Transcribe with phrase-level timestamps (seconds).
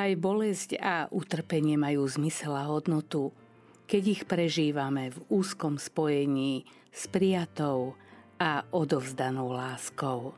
[0.00, 3.36] Aj bolesť a utrpenie majú zmysel a hodnotu,
[3.84, 8.00] keď ich prežívame v úzkom spojení s prijatou
[8.40, 10.32] a odovzdanou láskou.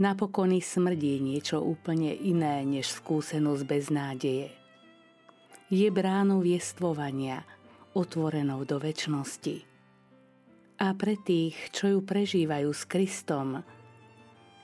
[0.00, 4.56] Napokon i smrdí niečo úplne iné než skúsenosť bez nádeje.
[5.68, 7.44] Je bránou viestvovania,
[7.92, 9.68] otvorenou do väčšnosti.
[10.80, 13.60] A pre tých, čo ju prežívajú s Kristom,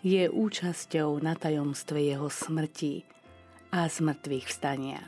[0.00, 3.19] je účasťou na tajomstve jeho smrti
[3.70, 5.00] a zmrtvých vstania.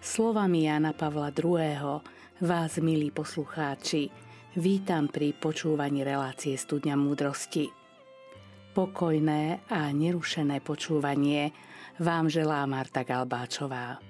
[0.00, 2.00] Slovami Jana Pavla II.
[2.40, 7.70] vás, milí poslucháči, Vítam pri počúvaní relácie Studňa múdrosti.
[8.74, 11.54] Pokojné a nerušené počúvanie
[12.02, 14.02] vám želá Marta Galbáčová.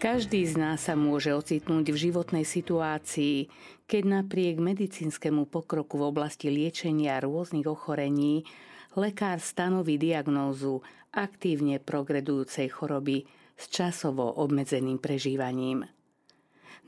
[0.00, 3.52] Každý z nás sa môže ocitnúť v životnej situácii,
[3.84, 8.48] keď napriek medicínskemu pokroku v oblasti liečenia rôznych ochorení
[8.96, 10.80] lekár stanoví diagnózu
[11.12, 13.28] aktívne progredujúcej choroby
[13.60, 15.84] s časovo obmedzeným prežívaním.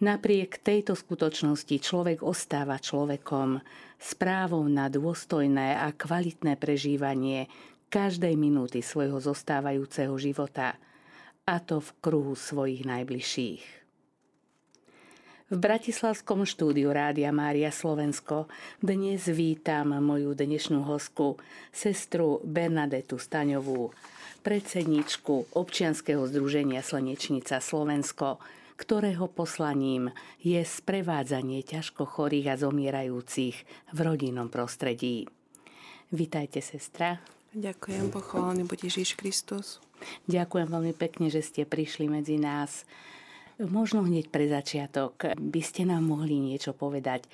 [0.01, 3.61] Napriek tejto skutočnosti človek ostáva človekom
[4.01, 7.53] s právom na dôstojné a kvalitné prežívanie
[7.93, 10.73] každej minúty svojho zostávajúceho života–
[11.47, 13.65] a to v kruhu svojich najbližších.
[15.53, 18.49] V Bratislavskom štúdiu Rádia Mária Slovensko
[18.81, 21.37] dnes vítam moju dnešnú hosku,
[21.69, 23.93] sestru Bernadetu Staňovú,
[24.41, 28.41] predsedničku občianskeho združenia Slnečnica Slovensko,
[28.81, 30.09] ktorého poslaním
[30.41, 33.57] je sprevádzanie ťažko chorých a zomierajúcich
[33.93, 35.29] v rodinnom prostredí.
[36.09, 37.21] Vítajte, sestra.
[37.53, 39.85] Ďakujem, pochválený buď Ježiš Kristus.
[40.31, 42.87] Ďakujem veľmi pekne, že ste prišli medzi nás.
[43.61, 47.29] Možno hneď pre začiatok by ste nám mohli niečo povedať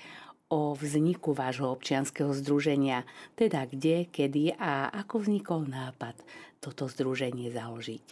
[0.48, 3.04] o vzniku vášho občianského združenia,
[3.36, 6.16] teda kde, kedy a ako vznikol nápad
[6.58, 8.04] toto združenie založiť.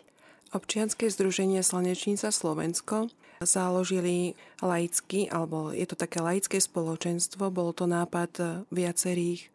[0.54, 3.10] Občianske združenie Slnečnica Slovensko
[3.42, 9.50] založili laicky, alebo je to také laické spoločenstvo, bol to nápad viacerých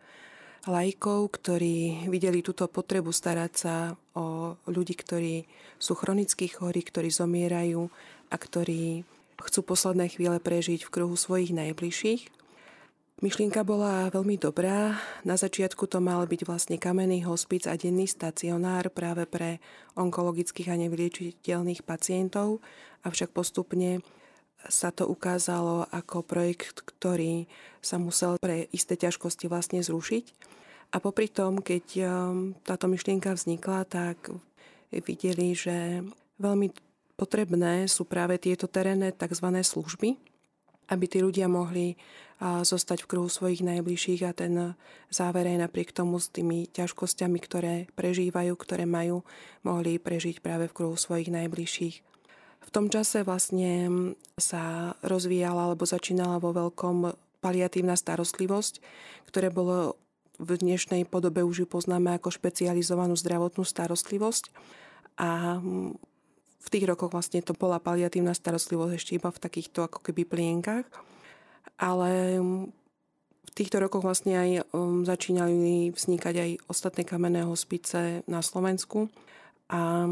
[0.70, 3.76] lajkov, ktorí videli túto potrebu starať sa
[4.14, 5.50] o ľudí, ktorí
[5.82, 7.90] sú chronicky chorí, ktorí zomierajú
[8.30, 9.02] a ktorí
[9.42, 12.42] chcú posledné chvíle prežiť v kruhu svojich najbližších.
[13.22, 14.98] Myšlienka bola veľmi dobrá.
[15.22, 19.62] Na začiatku to mal byť vlastne kamenný hospic a denný stacionár práve pre
[19.94, 22.66] onkologických a nevyliečiteľných pacientov,
[23.06, 24.02] avšak postupne
[24.70, 27.50] sa to ukázalo ako projekt, ktorý
[27.82, 30.26] sa musel pre isté ťažkosti vlastne zrušiť.
[30.92, 34.30] A popri tom, keď um, táto myšlienka vznikla, tak
[34.92, 36.04] videli, že
[36.38, 36.68] veľmi
[37.16, 39.48] potrebné sú práve tieto terénne tzv.
[39.62, 40.20] služby,
[40.92, 41.96] aby tí ľudia mohli
[42.42, 44.74] zostať v kruhu svojich najbližších a ten
[45.14, 49.22] záver aj napriek tomu s tými ťažkosťami, ktoré prežívajú, ktoré majú,
[49.62, 52.11] mohli prežiť práve v kruhu svojich najbližších.
[52.62, 53.90] V tom čase vlastne
[54.38, 58.80] sa rozvíjala alebo začínala vo veľkom paliatívna starostlivosť,
[59.28, 59.98] ktoré bolo
[60.42, 64.50] v dnešnej podobe už ju poznáme ako špecializovanú zdravotnú starostlivosť.
[65.22, 65.62] A
[66.62, 70.86] v tých rokoch vlastne to bola paliatívna starostlivosť ešte iba v takýchto ako keby plienkach.
[71.78, 72.42] Ale
[73.42, 74.50] v týchto rokoch vlastne aj
[75.06, 79.10] začínali vznikať aj ostatné kamenné hospice na Slovensku.
[79.70, 80.10] A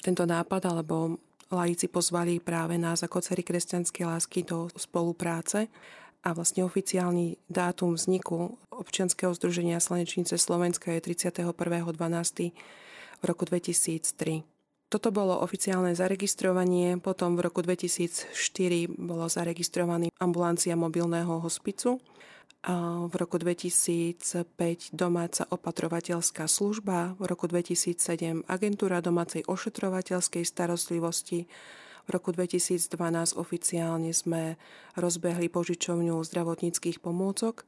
[0.00, 1.20] tento nápad, alebo
[1.52, 5.72] laici pozvali práve nás ako cery kresťanskej lásky do spolupráce
[6.24, 11.54] a vlastne oficiálny dátum vzniku občianskeho združenia Slnečnice Slovenska je 31.12.
[13.18, 14.44] v roku 2003.
[14.88, 18.32] Toto bolo oficiálne zaregistrovanie, potom v roku 2004
[18.96, 22.00] bolo zaregistrovaný ambulancia mobilného hospicu,
[23.08, 31.46] v roku 2005 domáca opatrovateľská služba, v roku 2007 agentúra domácej ošetrovateľskej starostlivosti,
[32.04, 32.90] v roku 2012
[33.38, 34.58] oficiálne sme
[34.98, 37.62] rozbehli požičovňu zdravotníckých pomôcok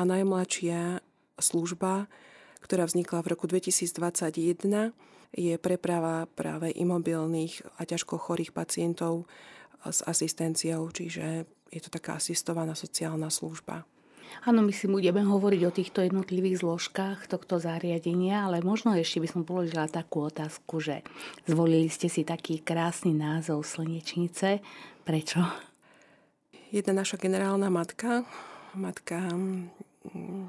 [0.00, 1.04] a najmladšia
[1.36, 2.08] služba,
[2.64, 4.96] ktorá vznikla v roku 2021,
[5.36, 9.28] je preprava práve imobilných a ťažko chorých pacientov
[9.84, 13.84] s asistenciou, čiže je to taká asistovaná sociálna služba.
[14.46, 19.28] Áno, my si budeme hovoriť o týchto jednotlivých zložkách tohto zariadenia, ale možno ešte by
[19.28, 21.04] som položila takú otázku, že
[21.44, 24.64] zvolili ste si taký krásny názov Slnečnice.
[25.04, 25.44] Prečo?
[26.70, 28.22] Jedna naša generálna matka,
[28.78, 30.48] matka mm,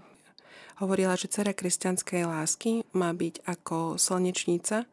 [0.81, 4.85] hovorila, že dcera kresťanskej lásky má byť ako slnečnica,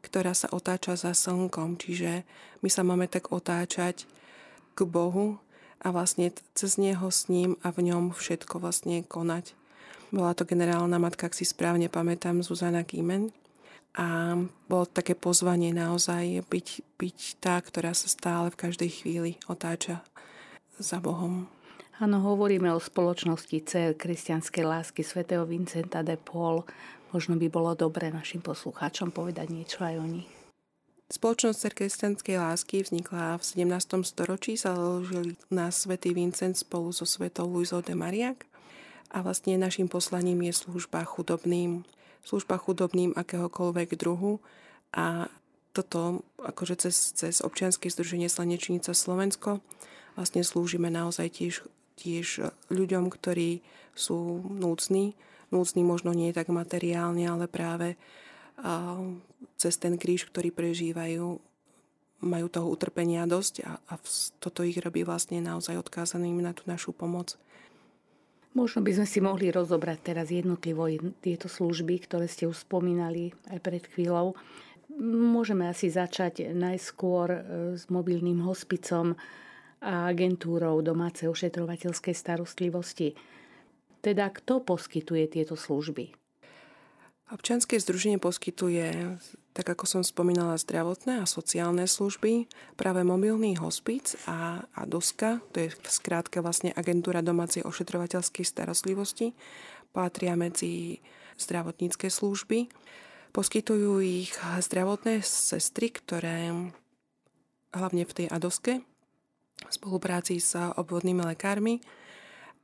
[0.00, 1.76] ktorá sa otáča za slnkom.
[1.76, 2.24] Čiže
[2.64, 4.08] my sa máme tak otáčať
[4.72, 5.36] k Bohu
[5.80, 9.56] a vlastne cez Neho s ním a v ňom všetko vlastne konať.
[10.12, 13.32] Bola to generálna matka, ak si správne pamätám, Zuzana Kýmen.
[13.98, 14.38] A
[14.70, 20.02] bolo také pozvanie naozaj byť, byť tá, ktorá sa stále v každej chvíli otáča
[20.78, 21.50] za Bohom.
[22.00, 26.64] Áno, hovoríme o spoločnosti Cer kresťanskej lásky svätého Vincenta de Paul.
[27.12, 30.39] Možno by bolo dobre našim poslucháčom povedať niečo aj o nich.
[31.10, 34.06] Spoločnosť Cer kresťanskej lásky vznikla v 17.
[34.06, 38.46] storočí, založili nás svätý Vincent spolu so svetou Luizou de Mariak
[39.10, 41.82] a vlastne našim poslaním je služba chudobným.
[42.22, 44.38] Služba chudobným akéhokoľvek druhu
[44.94, 45.26] a
[45.74, 49.58] toto akože cez, cez občianske združenie Slanečnica Slovensko
[50.14, 51.66] vlastne slúžime naozaj tiež
[51.98, 53.60] tiež ľuďom, ktorí
[53.92, 55.18] sú núcni.
[55.50, 58.00] Núcni možno nie tak materiálne, ale práve
[59.56, 61.40] cez ten kríž, ktorý prežívajú,
[62.20, 63.94] majú toho utrpenia dosť a, a
[64.40, 67.40] toto ich robí vlastne naozaj odkázaným na tú našu pomoc.
[68.52, 70.90] Možno by sme si mohli rozobrať teraz jednotlivo
[71.22, 74.34] tieto služby, ktoré ste už spomínali aj pred chvíľou.
[75.00, 77.40] Môžeme asi začať najskôr e,
[77.78, 79.14] s mobilným hospicom,
[79.80, 83.16] a agentúrou domácej ošetrovateľskej starostlivosti.
[84.04, 86.19] Teda kto poskytuje tieto služby?
[87.30, 89.14] Občianske združenie poskytuje,
[89.54, 95.62] tak ako som spomínala, zdravotné a sociálne služby, práve mobilný hospic a, a DOSKA, to
[95.62, 99.38] je v skrátke vlastne agentúra domácej ošetrovateľskej starostlivosti,
[99.94, 100.98] patria medzi
[101.38, 102.66] zdravotnícke služby.
[103.30, 106.50] Poskytujú ich zdravotné sestry, ktoré
[107.70, 108.82] hlavne v tej ADOSKE
[109.60, 111.78] v spolupráci s obvodnými lekármi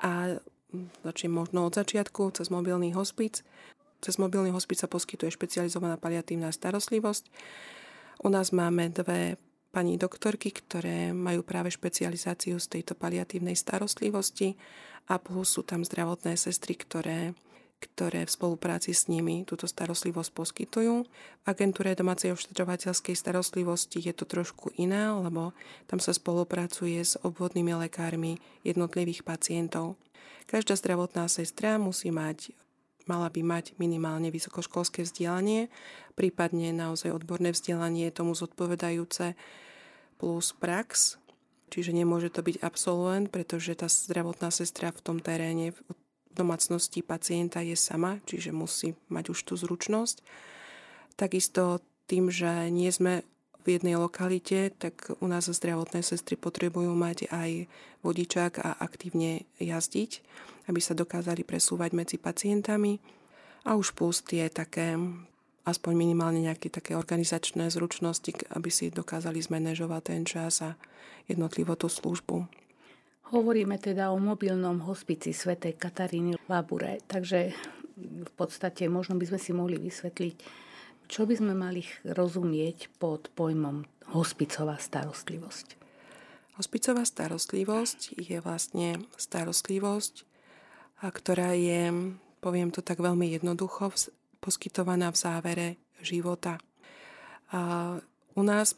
[0.02, 0.42] a
[1.06, 3.46] začnem možno od začiatku cez mobilný hospic.
[4.00, 7.28] Cez mobilný hospic sa poskytuje špecializovaná paliatívna starostlivosť.
[8.24, 9.40] U nás máme dve
[9.74, 14.56] pani doktorky, ktoré majú práve špecializáciu z tejto paliatívnej starostlivosti
[15.12, 17.36] a plus sú tam zdravotné sestry, ktoré
[17.76, 20.94] ktoré v spolupráci s nimi túto starostlivosť poskytujú.
[21.04, 25.52] V agentúre domácej ošetrovateľskej starostlivosti je to trošku iné, lebo
[25.84, 30.00] tam sa spolupracuje s obvodnými lekármi jednotlivých pacientov.
[30.48, 32.56] Každá zdravotná sestra musí mať
[33.06, 35.70] mala by mať minimálne vysokoškolské vzdelanie,
[36.18, 39.38] prípadne naozaj odborné vzdelanie tomu zodpovedajúce
[40.18, 41.18] plus prax,
[41.70, 45.80] čiže nemôže to byť absolvent, pretože tá zdravotná sestra v tom teréne, v
[46.36, 50.20] domácnosti pacienta je sama, čiže musí mať už tú zručnosť.
[51.16, 53.24] Takisto tým, že nie sme
[53.66, 57.66] v jednej lokalite, tak u nás zdravotné sestry potrebujú mať aj
[58.06, 60.22] vodičák a aktívne jazdiť,
[60.70, 63.02] aby sa dokázali presúvať medzi pacientami.
[63.66, 64.94] A už plus tie také,
[65.66, 70.78] aspoň minimálne nejaké také organizačné zručnosti, aby si dokázali zmanéžovať ten čas a
[71.26, 72.46] jednotlivo tú službu.
[73.34, 77.50] Hovoríme teda o mobilnom hospici svätej Kataríny Labure, takže
[77.98, 80.65] v podstate možno by sme si mohli vysvetliť,
[81.06, 85.78] čo by sme mali rozumieť pod pojmom hospicová starostlivosť.
[86.56, 90.24] Hospicová starostlivosť je vlastne starostlivosť,
[91.02, 93.92] ktorá je, poviem to tak veľmi jednoducho,
[94.40, 95.68] poskytovaná v závere
[96.00, 96.56] života.
[98.36, 98.74] U nás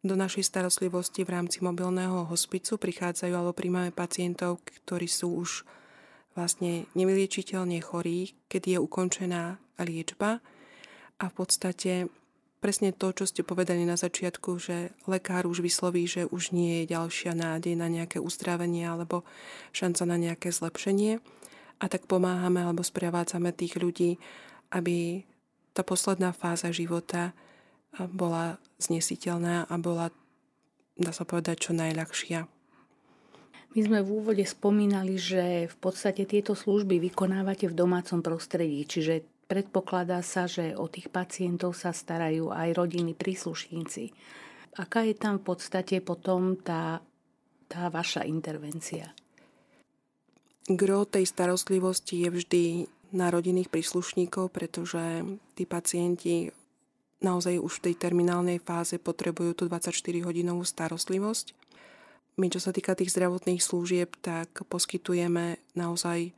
[0.00, 5.68] do našej starostlivosti v rámci mobilného hospicu prichádzajú alebo príjmame pacientov, ktorí sú už
[6.32, 10.40] vlastne nevyliečiteľne chorí, keď je ukončená liečba
[11.20, 12.08] a v podstate
[12.64, 16.96] presne to, čo ste povedali na začiatku, že lekár už vysloví, že už nie je
[16.96, 19.28] ďalšia nádej na nejaké uzdravenie alebo
[19.76, 21.20] šanca na nejaké zlepšenie.
[21.80, 24.20] A tak pomáhame alebo sprevádzame tých ľudí,
[24.72, 25.24] aby
[25.72, 27.32] tá posledná fáza života
[28.12, 30.12] bola znesiteľná a bola,
[31.00, 32.44] dá sa povedať, čo najľahšia.
[33.70, 39.24] My sme v úvode spomínali, že v podstate tieto služby vykonávate v domácom prostredí, čiže
[39.50, 44.14] predpokladá sa, že o tých pacientov sa starajú aj rodiny príslušníci.
[44.78, 47.02] Aká je tam v podstate potom tá,
[47.66, 49.10] tá vaša intervencia?
[50.70, 52.64] Gro tej starostlivosti je vždy
[53.10, 55.26] na rodinných príslušníkov, pretože
[55.58, 56.54] tí pacienti
[57.18, 61.58] naozaj už v tej terminálnej fáze potrebujú tú 24-hodinovú starostlivosť.
[62.38, 66.30] My, čo sa týka tých zdravotných služieb, tak poskytujeme naozaj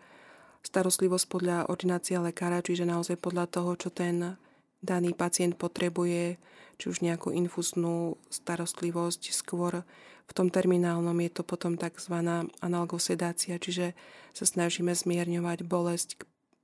[0.63, 4.39] starostlivosť podľa ordinácia lekára, čiže naozaj podľa toho, čo ten
[4.83, 6.39] daný pacient potrebuje
[6.83, 9.87] či už nejakú infúznú starostlivosť, skôr
[10.27, 12.15] v tom terminálnom je to potom tzv.
[12.59, 13.95] analgosedácia, čiže
[14.35, 16.09] sa snažíme zmierňovať bolesť.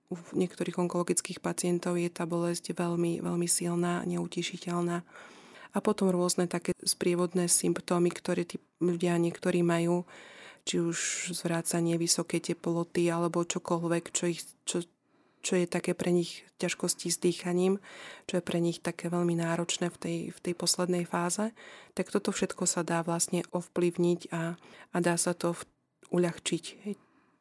[0.09, 5.05] U niektorých onkologických pacientov je tá bolesť veľmi, veľmi silná, neutišiteľná.
[5.77, 10.09] A potom rôzne také sprievodné symptómy, ktoré tí ľudia niektorí majú,
[10.69, 14.85] či už zvrácanie vysoké teploty alebo čokoľvek, čo, ich, čo,
[15.41, 17.81] čo je také pre nich ťažkosti s dýchaním,
[18.29, 21.57] čo je pre nich také veľmi náročné v tej, v tej poslednej fáze,
[21.97, 24.61] tak toto všetko sa dá vlastne ovplyvniť a,
[24.93, 25.65] a dá sa to v,
[26.13, 26.65] uľahčiť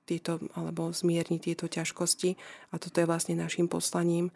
[0.07, 2.39] tieto, alebo zmierniť tieto ťažkosti
[2.72, 4.31] a toto je vlastne našim poslaním.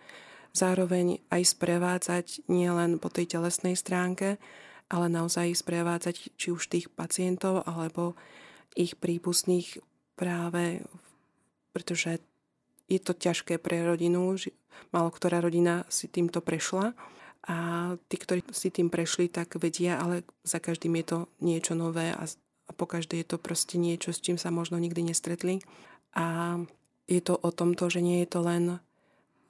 [0.51, 4.35] Zároveň aj sprevádzať nielen po tej telesnej stránke,
[4.91, 8.19] ale naozaj sprevádzať či už tých pacientov alebo
[8.75, 9.79] ich prípustných
[10.15, 10.83] práve
[11.71, 12.19] pretože
[12.91, 14.51] je to ťažké pre rodinu, že
[14.91, 16.91] malo ktorá rodina si týmto prešla
[17.47, 17.55] a
[18.11, 22.23] tí, ktorí si tým prešli, tak vedia, ale za každým je to niečo nové a,
[22.67, 25.63] a po každé je to proste niečo, s čím sa možno nikdy nestretli.
[26.13, 26.59] A
[27.07, 28.63] je to o tomto, že nie je to len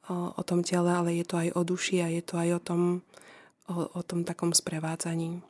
[0.08, 2.62] o, o tom tele, ale je to aj o duši a je to aj o
[2.62, 2.82] tom,
[3.68, 5.42] o, o tom takom sprevádzaní.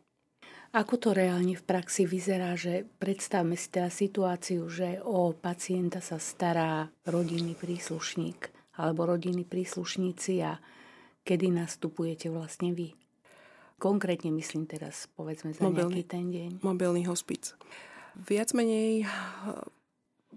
[0.72, 6.16] Ako to reálne v praxi vyzerá, že predstavme si teda situáciu, že o pacienta sa
[6.16, 8.48] stará rodinný príslušník
[8.80, 10.63] alebo rodinní príslušníci a
[11.28, 12.96] kedy nastupujete vlastne vy?
[13.84, 16.50] Konkrétne myslím teraz, povedzme, za mobilný, nejaký ten deň.
[16.63, 17.51] Mobilný hospic.
[18.16, 19.08] Viac menej eh,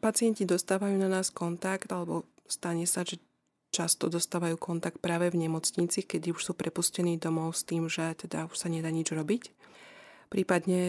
[0.02, 3.22] pacienti dostávajú na nás kontakt, alebo stane sa, že
[3.70, 8.50] často dostávajú kontakt práve v nemocnici, keď už sú prepustení domov s tým, že teda
[8.50, 9.73] už sa nedá nič robiť
[10.32, 10.80] Prípadne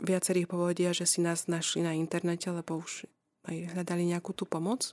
[0.00, 3.04] viacerých povedia, že si nás našli na internete, lebo už
[3.48, 4.92] aj hľadali nejakú tú pomoc.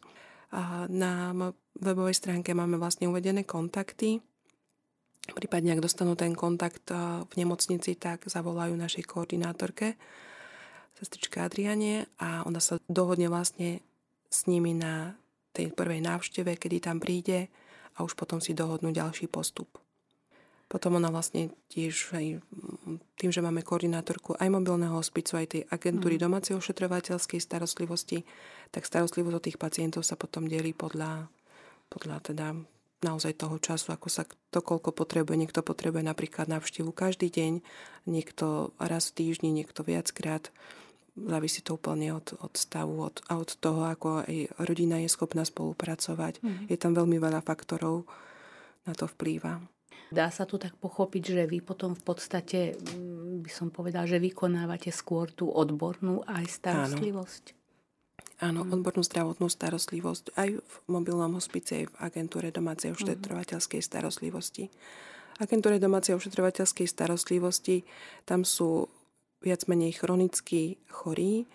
[0.51, 1.36] A na
[1.75, 4.24] webovej stránke máme vlastne uvedené kontakty.
[5.27, 6.88] Prípadne, ak dostanú ten kontakt
[7.27, 10.00] v nemocnici, tak zavolajú našej koordinátorke,
[10.96, 13.84] sestrička Adriane a ona sa dohodne vlastne
[14.31, 15.19] s nimi na
[15.51, 17.51] tej prvej návšteve, kedy tam príde
[18.00, 19.67] a už potom si dohodnú ďalší postup.
[20.67, 22.43] Potom ona vlastne tiež aj
[23.15, 26.24] tým, že máme koordinátorku aj mobilného hospicu, aj tej agentúry mm.
[26.27, 28.27] domácej ošetrovateľskej starostlivosti,
[28.75, 31.31] tak starostlivosť od tých pacientov sa potom delí podľa,
[31.88, 32.47] podľa teda
[33.00, 35.39] naozaj toho času, ako sa to koľko potrebuje.
[35.39, 37.63] Niekto potrebuje napríklad navštívu každý deň,
[38.09, 40.51] niekto raz v týždni, niekto viackrát.
[41.17, 45.47] Závisí to úplne od, od stavu od, a od toho, ako aj rodina je schopná
[45.47, 46.43] spolupracovať.
[46.43, 46.69] Mm.
[46.69, 48.03] Je tam veľmi veľa faktorov,
[48.83, 49.76] na to vplýva.
[50.07, 54.23] Dá sa to tak pochopiť, že vy potom v podstate, mm, by som povedal, že
[54.23, 57.43] vykonávate skôr tú odbornú aj starostlivosť?
[58.39, 64.71] Áno, Áno odbornú zdravotnú starostlivosť aj v mobilnom hospice, aj v agentúre domácej ošetrovateľskej starostlivosti.
[65.37, 67.83] Agentúre domácej ošetrovateľskej starostlivosti
[68.23, 68.89] tam sú
[69.43, 71.45] viac menej chronicky chorí.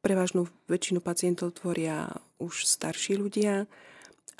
[0.00, 3.64] Prevažnú väčšinu pacientov tvoria už starší ľudia,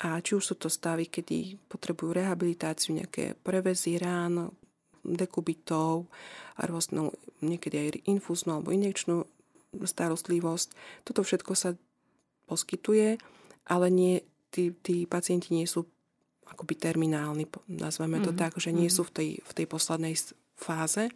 [0.03, 4.51] a či už sú to stavy, kedy potrebujú rehabilitáciu, nejaké prevezy rán,
[5.05, 6.09] dekubitov
[6.57, 7.13] a rôznu,
[7.45, 9.23] niekedy aj infúznu alebo injekčnú
[9.77, 10.67] starostlivosť.
[11.05, 11.77] Toto všetko sa
[12.49, 13.21] poskytuje,
[13.69, 15.85] ale nie, tí, tí pacienti nie sú
[16.45, 18.41] akoby terminálni, nazveme to mm-hmm.
[18.41, 18.95] tak, že nie mhm.
[18.95, 20.13] sú v tej, v tej poslednej
[20.55, 21.09] fáze.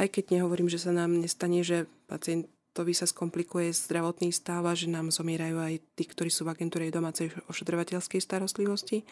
[0.00, 4.64] Aj keď nehovorím, že sa nám nestane, že pacient to by sa skomplikuje zdravotný stav
[4.64, 9.04] a že nám zomierajú aj tí, ktorí sú v agentúre domácej ošetrovateľskej starostlivosti,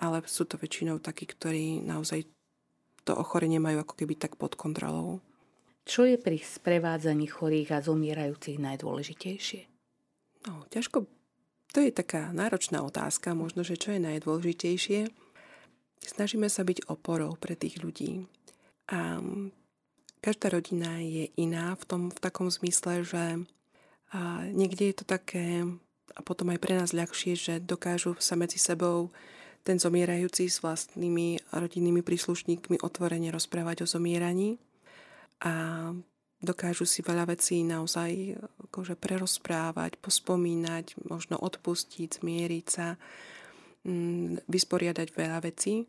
[0.00, 2.24] ale sú to väčšinou takí, ktorí naozaj
[3.04, 5.20] to ochorenie majú ako keby tak pod kontrolou.
[5.84, 9.60] Čo je pri sprevádzaní chorých a zomierajúcich najdôležitejšie?
[10.48, 11.04] No, ťažko.
[11.76, 15.12] To je taká náročná otázka, možno, že čo je najdôležitejšie.
[16.00, 18.24] Snažíme sa byť oporou pre tých ľudí.
[18.88, 19.20] A
[20.24, 23.44] každá rodina je iná v, tom, v takom zmysle, že
[24.14, 25.66] a niekde je to také,
[26.14, 29.10] a potom aj pre nás ľahšie, že dokážu sa medzi sebou
[29.66, 34.62] ten zomierajúci s vlastnými rodinnými príslušníkmi otvorene rozprávať o zomieraní
[35.42, 35.52] a
[36.38, 38.38] dokážu si veľa vecí naozaj
[38.70, 42.94] akože prerozprávať, pospomínať, možno odpustiť, zmieriť sa,
[43.82, 45.88] mm, vysporiadať veľa vecí.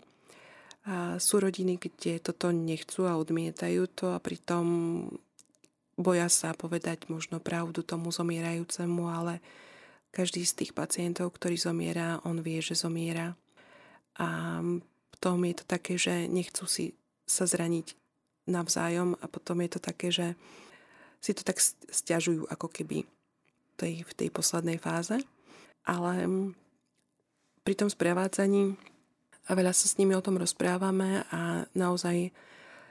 [0.86, 4.66] A sú rodiny, kde toto nechcú a odmietajú to a pritom
[5.98, 9.34] boja sa povedať možno pravdu tomu zomierajúcemu, ale
[10.14, 13.34] každý z tých pacientov, ktorý zomiera, on vie, že zomiera.
[14.16, 17.98] A v tom je to také, že nechcú si sa zraniť
[18.46, 20.38] navzájom a potom je to také, že
[21.20, 21.58] si to tak
[21.90, 23.04] stiažujú ako keby
[23.76, 25.18] tej, v tej poslednej fáze.
[25.84, 26.30] Ale
[27.66, 28.78] pri tom sprevádzaní
[29.46, 32.34] a veľa sa s nimi o tom rozprávame a naozaj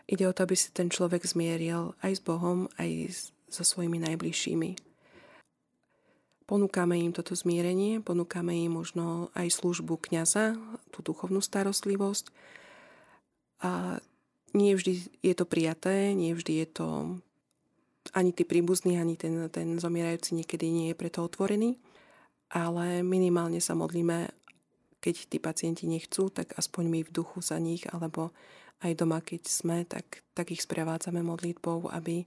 [0.07, 3.11] ide o to, aby si ten človek zmieril aj s Bohom, aj
[3.51, 4.95] so svojimi najbližšími.
[6.45, 10.61] Ponúkame im toto zmierenie, ponúkame im možno aj službu kňaza,
[10.93, 12.29] tú duchovnú starostlivosť.
[13.65, 13.97] A
[14.53, 16.89] nie vždy je to prijaté, nie vždy je to
[18.13, 21.81] ani tí príbuzní, ani ten, ten zomierajúci niekedy nie je preto otvorený,
[22.53, 24.29] ale minimálne sa modlíme,
[25.05, 28.33] keď tí pacienti nechcú, tak aspoň my v duchu za nich, alebo
[28.81, 32.25] aj doma, keď sme, tak, tak ich sprevádzame modlitbou, aby,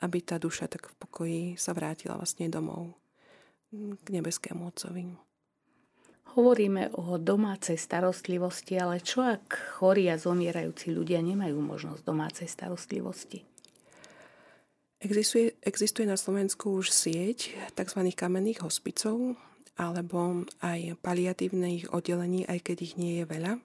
[0.00, 2.96] aby tá duša tak v pokoji sa vrátila vlastne domov
[3.76, 5.12] k nebeskému Otcovi.
[6.32, 13.44] Hovoríme o domácej starostlivosti, ale čo ak chorí a zomierajúci ľudia nemajú možnosť domácej starostlivosti?
[14.98, 18.00] Existuje, existuje na Slovensku už sieť tzv.
[18.16, 19.36] kamenných hospicov
[19.78, 23.62] alebo aj paliatívnych oddelení, aj keď ich nie je veľa.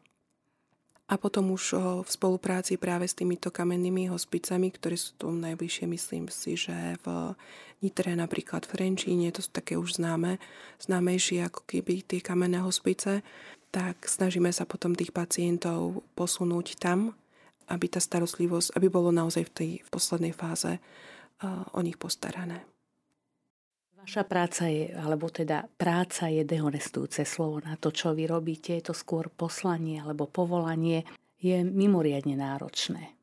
[1.12, 6.32] A potom už v spolupráci práve s týmito kamennými hospicami, ktoré sú tu najbližšie, myslím
[6.32, 7.36] si, že v
[7.84, 10.40] Nitre napríklad v Renčíne, to sú také už známe,
[10.80, 13.20] známejšie ako keby tie kamenné hospice,
[13.76, 17.12] tak snažíme sa potom tých pacientov posunúť tam,
[17.68, 22.64] aby tá starostlivosť, aby bolo naozaj v tej v poslednej fáze uh, o nich postarané.
[24.04, 28.92] Vaša práca je, alebo teda práca je dehonestujúce slovo na to, čo vy robíte, je
[28.92, 31.08] to skôr poslanie alebo povolanie,
[31.40, 33.16] je mimoriadne náročné.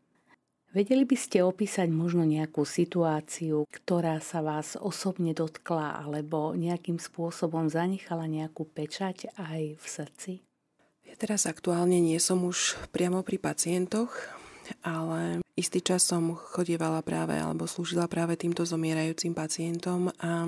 [0.71, 7.67] Vedeli by ste opísať možno nejakú situáciu, ktorá sa vás osobne dotkla alebo nejakým spôsobom
[7.69, 10.33] zanechala nejakú pečať aj v srdci?
[11.05, 14.15] Ja teraz aktuálne nie som už priamo pri pacientoch,
[14.87, 20.47] ale istý čas som chodievala práve alebo slúžila práve týmto zomierajúcim pacientom a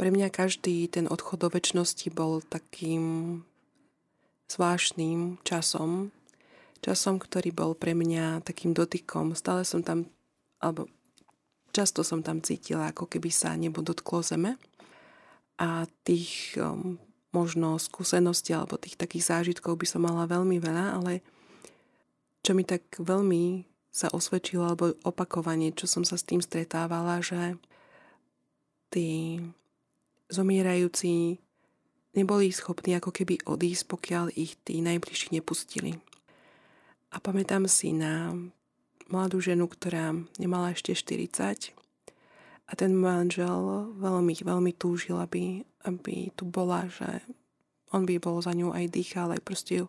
[0.00, 3.44] pre mňa každý ten odchod do väčšnosti bol takým
[4.48, 6.08] zvláštnym časom,
[6.80, 9.36] časom, ktorý bol pre mňa takým dotykom.
[9.36, 10.08] Stále som tam,
[10.58, 10.88] alebo
[11.70, 14.56] často som tam cítila, ako keby sa nebo dotklo zeme.
[15.60, 16.96] A tých um,
[17.30, 21.20] možno skúseností alebo tých takých zážitkov by som mala veľmi veľa, ale
[22.40, 27.58] čo mi tak veľmi sa osvedčilo, alebo opakovanie, čo som sa s tým stretávala, že
[28.94, 29.38] tí
[30.30, 31.42] zomierajúci
[32.14, 35.98] neboli schopní ako keby odísť, pokiaľ ich tí najbližší nepustili.
[37.10, 38.30] A pamätám si na
[39.10, 41.74] mladú ženu, ktorá nemala ešte 40
[42.70, 47.26] a ten manžel veľmi, veľmi túžil, aby, aby tu bola, že
[47.90, 49.86] on by bol za ňu aj dýchal, aj proste ju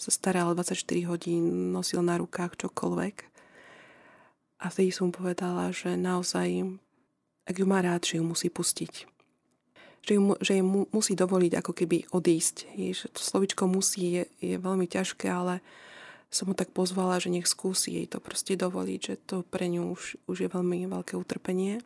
[0.00, 0.80] sa staral 24
[1.12, 3.16] hodín, nosil na rukách čokoľvek.
[4.64, 6.80] A vtedy som povedala, že naozaj,
[7.44, 9.04] ak ju má rád, že ju musí pustiť.
[10.00, 12.72] Že ju, že ju musí dovoliť ako keby odísť.
[12.72, 15.60] Že to slovičko musí je, je veľmi ťažké, ale
[16.32, 19.92] som mu tak pozvala, že nech skúsi jej to proste dovoliť, že to pre ňu
[19.92, 21.84] už, už je veľmi veľké utrpenie.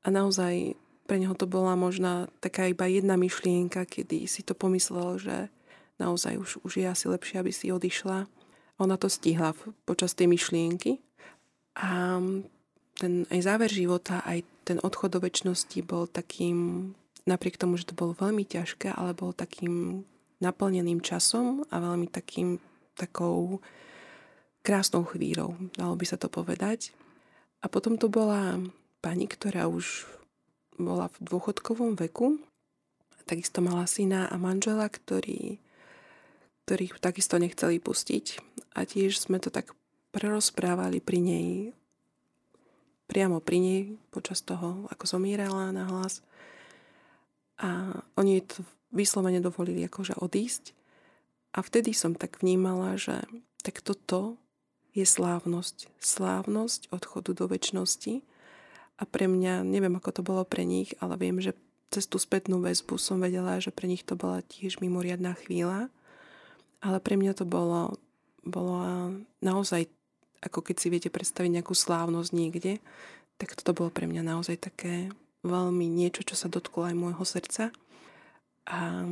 [0.00, 5.20] A naozaj pre neho to bola možná taká iba jedna myšlienka, kedy si to pomyslel,
[5.20, 5.52] že
[5.98, 8.26] naozaj už, už je asi lepšie, aby si odišla.
[8.78, 11.02] Ona to stihla počas tej myšlienky
[11.74, 12.22] a
[12.98, 16.90] ten aj záver života, aj ten odchod do väčšnosti bol takým,
[17.26, 20.02] napriek tomu, že to bolo veľmi ťažké, ale bol takým
[20.42, 22.58] naplneným časom a veľmi takým,
[22.98, 23.62] takou
[24.66, 26.90] krásnou chvíľou, dalo by sa to povedať.
[27.62, 28.58] A potom to bola
[28.98, 30.06] pani, ktorá už
[30.78, 32.38] bola v dôchodkovom veku,
[33.26, 35.60] takisto mala syna a manžela, ktorý
[36.68, 38.44] ktorých takisto nechceli pustiť.
[38.76, 39.72] A tiež sme to tak
[40.12, 41.48] prerozprávali pri nej,
[43.08, 43.80] priamo pri nej,
[44.12, 46.20] počas toho, ako zomierala na hlas.
[47.56, 48.60] A oni to
[48.92, 50.76] vyslovene dovolili akože odísť.
[51.56, 53.24] A vtedy som tak vnímala, že
[53.64, 54.36] tak toto
[54.92, 55.88] je slávnosť.
[56.04, 58.20] Slávnosť odchodu do väčšnosti.
[59.00, 61.56] A pre mňa, neviem ako to bolo pre nich, ale viem, že
[61.88, 65.88] cez tú spätnú väzbu som vedela, že pre nich to bola tiež mimoriadná chvíľa
[66.78, 67.98] ale pre mňa to bolo,
[68.46, 69.12] bolo
[69.42, 69.90] naozaj,
[70.42, 72.78] ako keď si viete predstaviť nejakú slávnosť niekde,
[73.38, 75.10] tak toto bolo pre mňa naozaj také
[75.46, 77.70] veľmi niečo, čo sa dotklo aj môjho srdca.
[78.68, 79.06] A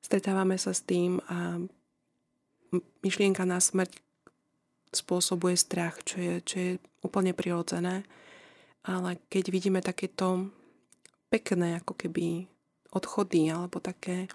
[0.00, 1.60] stretávame sa s tým a
[3.04, 4.00] myšlienka na smrť
[4.94, 6.70] spôsobuje strach, čo je, čo je
[7.02, 8.06] úplne prirodzené.
[8.84, 10.48] Ale keď vidíme takéto
[11.32, 12.46] pekné ako keby
[12.94, 14.30] odchody alebo také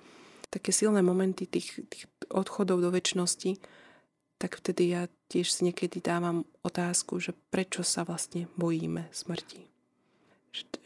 [0.49, 3.61] také silné momenty tých, tých odchodov do väčšnosti,
[4.39, 9.67] tak vtedy ja tiež si niekedy dávam otázku, že prečo sa vlastne bojíme smrti.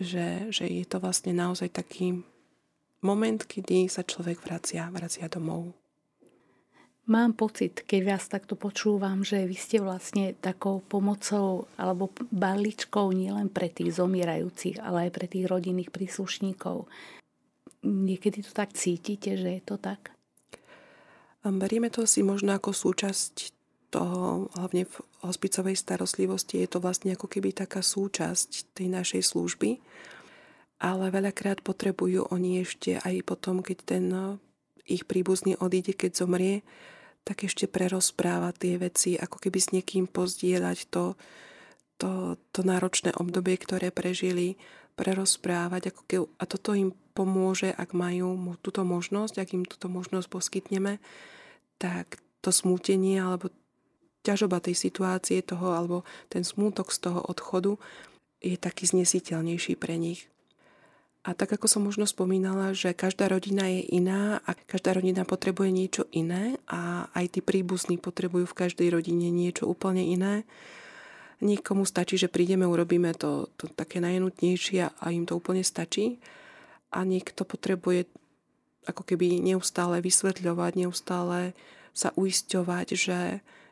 [0.02, 2.26] Že, že je to vlastne naozaj taký
[3.06, 5.71] moment, kedy sa človek vracia, vracia domov.
[7.04, 13.52] Mám pocit, keď vás takto počúvam, že vy ste vlastne takou pomocou alebo balíčkou nielen
[13.52, 16.88] pre tých zomierajúcich, ale aj pre tých rodinných príslušníkov.
[17.84, 20.15] Niekedy to tak cítite, že je to tak?
[21.43, 23.52] Berieme to si možno ako súčasť
[23.91, 29.84] toho, hlavne v hospicovej starostlivosti, je to vlastne ako keby taká súčasť tej našej služby,
[30.82, 34.06] ale veľakrát potrebujú oni ešte aj potom, keď ten
[34.88, 36.65] ich príbuzný odíde, keď zomrie,
[37.24, 41.15] tak ešte prerozpráva tie veci, ako keby s niekým pozdieľať to,
[41.96, 44.60] to, to náročné obdobie, ktoré prežili,
[44.93, 45.93] prerozprávať.
[45.93, 50.97] Ako keby, a toto im pomôže, ak majú túto možnosť, ak im túto možnosť poskytneme,
[51.77, 53.53] tak to smútenie alebo
[54.23, 57.75] ťažoba tej situácie toho, alebo ten smútok z toho odchodu
[58.43, 60.27] je taký znesiteľnejší pre nich.
[61.23, 65.71] A tak ako som možno spomínala, že každá rodina je iná a každá rodina potrebuje
[65.71, 70.43] niečo iné a aj tí príbuzní potrebujú v každej rodine niečo úplne iné.
[71.43, 76.23] Niekomu stačí, že prídeme, urobíme to, to také najnutnejšie a im to úplne stačí.
[76.95, 78.08] A niekto potrebuje
[78.88, 81.51] ako keby neustále vysvetľovať, neustále
[81.91, 83.21] sa uisťovať, že,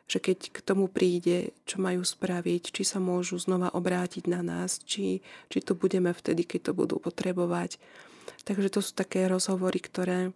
[0.04, 4.80] že keď k tomu príde, čo majú spraviť, či sa môžu znova obrátiť na nás,
[4.84, 7.80] či, či tu budeme vtedy, keď to budú potrebovať.
[8.46, 10.30] Takže to sú také rozhovory, ktoré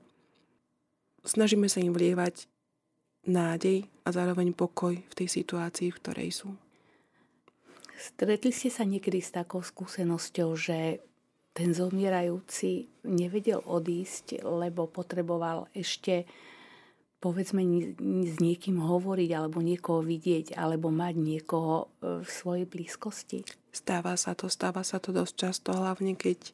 [1.23, 2.47] snažíme sa im vlievať
[3.27, 6.49] nádej a zároveň pokoj v tej situácii, v ktorej sú.
[7.97, 11.01] Stretli ste sa niekedy s takou skúsenosťou, že
[11.57, 16.29] ten zomierajúci nevedel odísť, lebo potreboval ešte
[17.17, 17.65] povedzme
[18.29, 23.43] s niekým hovoriť alebo niekoho vidieť alebo mať niekoho e, v svojej blízkosti?
[23.73, 26.53] Stáva sa to, stáva sa to dosť často, hlavne keď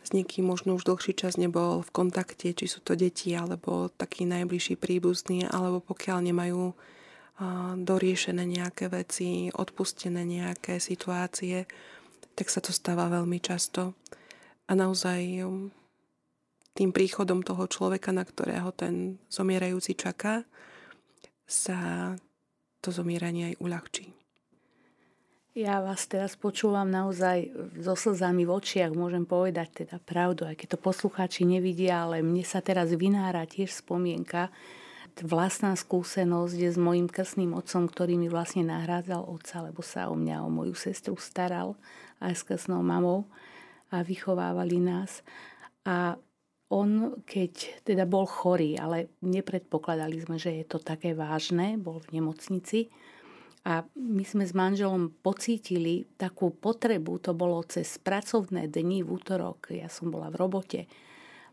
[0.00, 4.24] s niekým možno už dlhší čas nebol v kontakte, či sú to deti alebo takí
[4.24, 6.72] najbližší príbuzní, alebo pokiaľ nemajú
[7.78, 11.70] doriešené nejaké veci, odpustené nejaké situácie,
[12.34, 13.94] tak sa to stáva veľmi často.
[14.66, 15.46] A naozaj
[16.74, 20.46] tým príchodom toho človeka, na ktorého ten zomierajúci čaká,
[21.46, 22.14] sa
[22.78, 24.06] to zomieranie aj uľahčí.
[25.58, 27.50] Ja vás teraz počúvam naozaj
[27.82, 32.46] so slzami v očiach, môžem povedať teda pravdu, aj keď to poslucháči nevidia, ale mne
[32.46, 34.54] sa teraz vynára tiež spomienka,
[35.24, 40.44] vlastná skúsenosť s mojim krstným otcom, ktorý mi vlastne nahrádzal otca, lebo sa o mňa,
[40.44, 41.74] o moju sestru staral
[42.18, 43.26] aj s krstnou mamou
[43.90, 45.22] a vychovávali nás.
[45.88, 46.18] A
[46.68, 52.20] on, keď teda bol chorý, ale nepredpokladali sme, že je to také vážne, bol v
[52.20, 52.92] nemocnici
[53.64, 59.72] a my sme s manželom pocítili takú potrebu, to bolo cez pracovné dni v útorok,
[59.72, 60.80] ja som bola v robote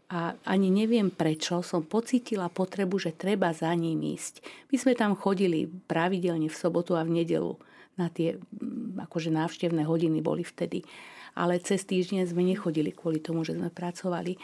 [0.06, 4.46] a ani neviem prečo som pocítila potrebu, že treba za ním ísť.
[4.70, 7.58] My sme tam chodili pravidelne v sobotu a v nedelu
[7.98, 10.86] na tie mm, akože návštevné hodiny boli vtedy.
[11.36, 14.38] Ale cez týždeň sme nechodili kvôli tomu, že sme pracovali.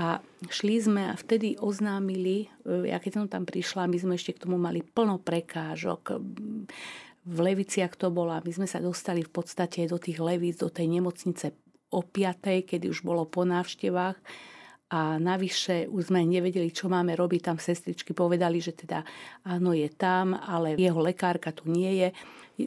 [0.00, 4.38] A šli sme a vtedy oznámili, e, ja keď som tam prišla, my sme ešte
[4.38, 6.16] k tomu mali plno prekážok.
[7.22, 10.88] V Leviciach to bola, my sme sa dostali v podstate do tých Levíc, do tej
[10.88, 11.52] nemocnice
[11.92, 14.16] o 5, kedy už bolo po návštevách
[14.92, 17.40] a navyše už sme nevedeli, čo máme robiť.
[17.40, 19.00] Tam sestričky povedali, že teda
[19.48, 22.08] áno, je tam, ale jeho lekárka tu nie je.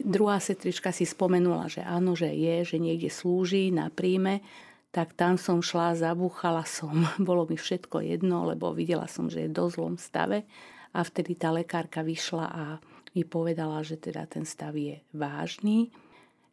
[0.02, 4.42] Druhá sestrička si spomenula, že áno, že je, že niekde slúži na príjme
[4.96, 9.52] tak tam som šla, zabúchala som, bolo mi všetko jedno, lebo videla som, že je
[9.52, 10.48] dosť zlom stave
[10.96, 12.64] a vtedy tá lekárka vyšla a
[13.12, 15.92] mi povedala, že teda ten stav je vážny.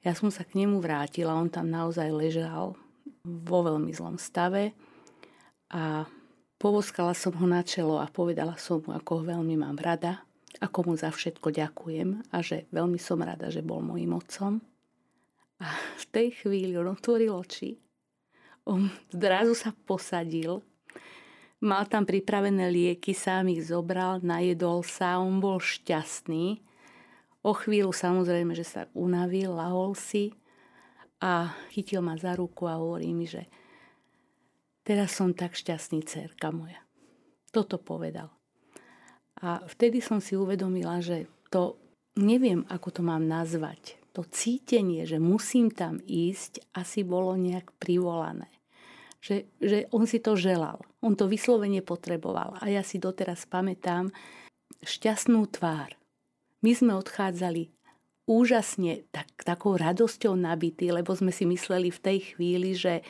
[0.03, 2.75] Ja som sa k nemu vrátila, on tam naozaj ležal
[3.23, 4.75] vo veľmi zlom stave
[5.73, 6.05] a
[6.61, 10.21] povoskala som ho na čelo a povedala som mu, ako ho veľmi mám rada,
[10.61, 14.61] ako mu za všetko ďakujem a že veľmi som rada, že bol mojim otcom.
[15.57, 17.83] A v tej chvíli on otvoril oči
[18.63, 20.63] on zrazu sa posadil,
[21.59, 26.63] mal tam pripravené lieky, sám ich zobral, najedol sa, on bol šťastný.
[27.43, 30.31] O chvíľu samozrejme, že sa unavil, lahol si
[31.19, 33.47] a chytil ma za ruku a hovorí mi, že
[34.83, 36.79] teraz som tak šťastný, cerka moja.
[37.49, 38.29] Toto povedal.
[39.43, 41.75] A vtedy som si uvedomila, že to
[42.15, 48.47] neviem, ako to mám nazvať to cítenie, že musím tam ísť, asi bolo nejak privolané.
[49.25, 50.85] Že, že on si to želal.
[51.01, 52.53] On to vyslovene potreboval.
[52.61, 54.13] A ja si doteraz pamätám
[54.85, 55.97] šťastnú tvár.
[56.61, 57.73] My sme odchádzali
[58.29, 63.01] úžasne tak, takou radosťou nabitý, lebo sme si mysleli v tej chvíli, že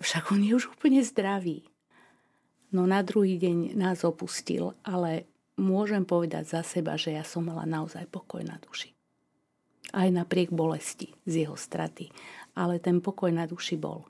[0.00, 1.64] však on je už úplne zdravý.
[2.74, 5.24] No na druhý deň nás opustil, ale
[5.56, 8.92] môžem povedať za seba, že ja som mala naozaj pokoj na duši.
[9.96, 12.10] Aj napriek bolesti z jeho straty.
[12.58, 14.04] Ale ten pokoj na duši bol.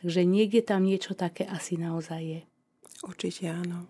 [0.00, 2.40] Takže niekde tam niečo také asi naozaj je.
[3.04, 3.84] Určite áno.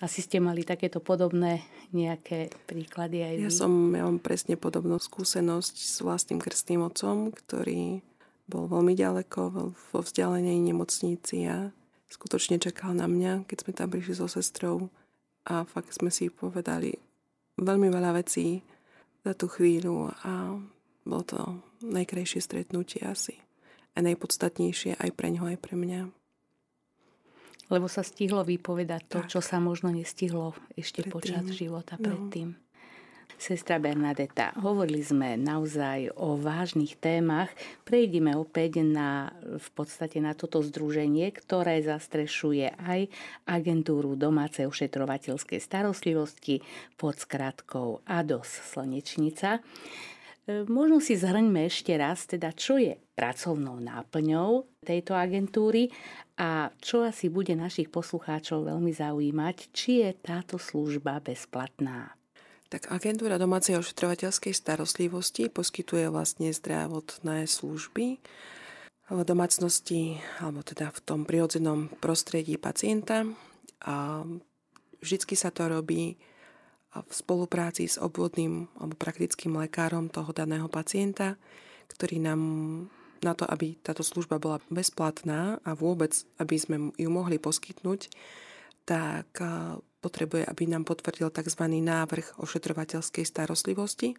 [0.00, 1.60] Asi ste mali takéto podobné
[1.92, 3.44] nejaké príklady aj vy?
[3.48, 8.00] Ja som, ja mám presne podobnú skúsenosť s vlastným krstným otcom, ktorý
[8.50, 11.70] bol veľmi ďaleko vo vzdialenej nemocnici a
[12.10, 14.90] skutočne čakal na mňa, keď sme tam prišli so sestrou
[15.46, 16.98] a fakt sme si povedali
[17.54, 18.66] veľmi veľa vecí
[19.22, 20.58] za tú chvíľu a
[21.06, 21.40] bolo to
[21.86, 23.38] najkrajšie stretnutie asi.
[23.94, 26.10] A najpodstatnejšie aj pre ňoho, aj pre mňa
[27.70, 29.30] lebo sa stihlo vypovedať to, tak.
[29.30, 31.14] čo sa možno nestihlo ešte predtým.
[31.14, 32.26] počas života no.
[33.36, 37.52] Sestra Bernadeta, hovorili sme naozaj o vážnych témach.
[37.84, 43.12] Prejdime opäť na, v podstate na toto združenie, ktoré zastrešuje aj
[43.46, 46.64] agentúru domácej ošetrovateľskej starostlivosti
[46.98, 49.60] pod skratkou ADOS Slnečnica.
[50.50, 55.92] E, možno si zhrňme ešte raz, teda čo je pracovnou náplňou tejto agentúry
[56.40, 62.19] a čo asi bude našich poslucháčov veľmi zaujímať, či je táto služba bezplatná.
[62.70, 68.22] Tak agentúra domácej ošetrovateľskej starostlivosti poskytuje vlastne zdravotné služby
[69.10, 73.26] v domácnosti, alebo teda v tom prirodzenom prostredí pacienta.
[73.82, 74.22] A
[75.02, 76.14] vždycky sa to robí
[76.94, 81.34] v spolupráci s obvodným alebo praktickým lekárom toho daného pacienta,
[81.90, 82.40] ktorý nám
[83.26, 88.14] na to, aby táto služba bola bezplatná a vôbec, aby sme ju mohli poskytnúť,
[88.86, 89.26] tak
[90.00, 91.62] potrebuje, aby nám potvrdil tzv.
[91.68, 94.16] návrh ošetrovateľskej starostlivosti.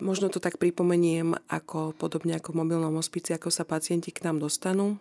[0.00, 4.42] Možno to tak pripomeniem, ako podobne ako v mobilnom hospici, ako sa pacienti k nám
[4.42, 4.98] dostanú.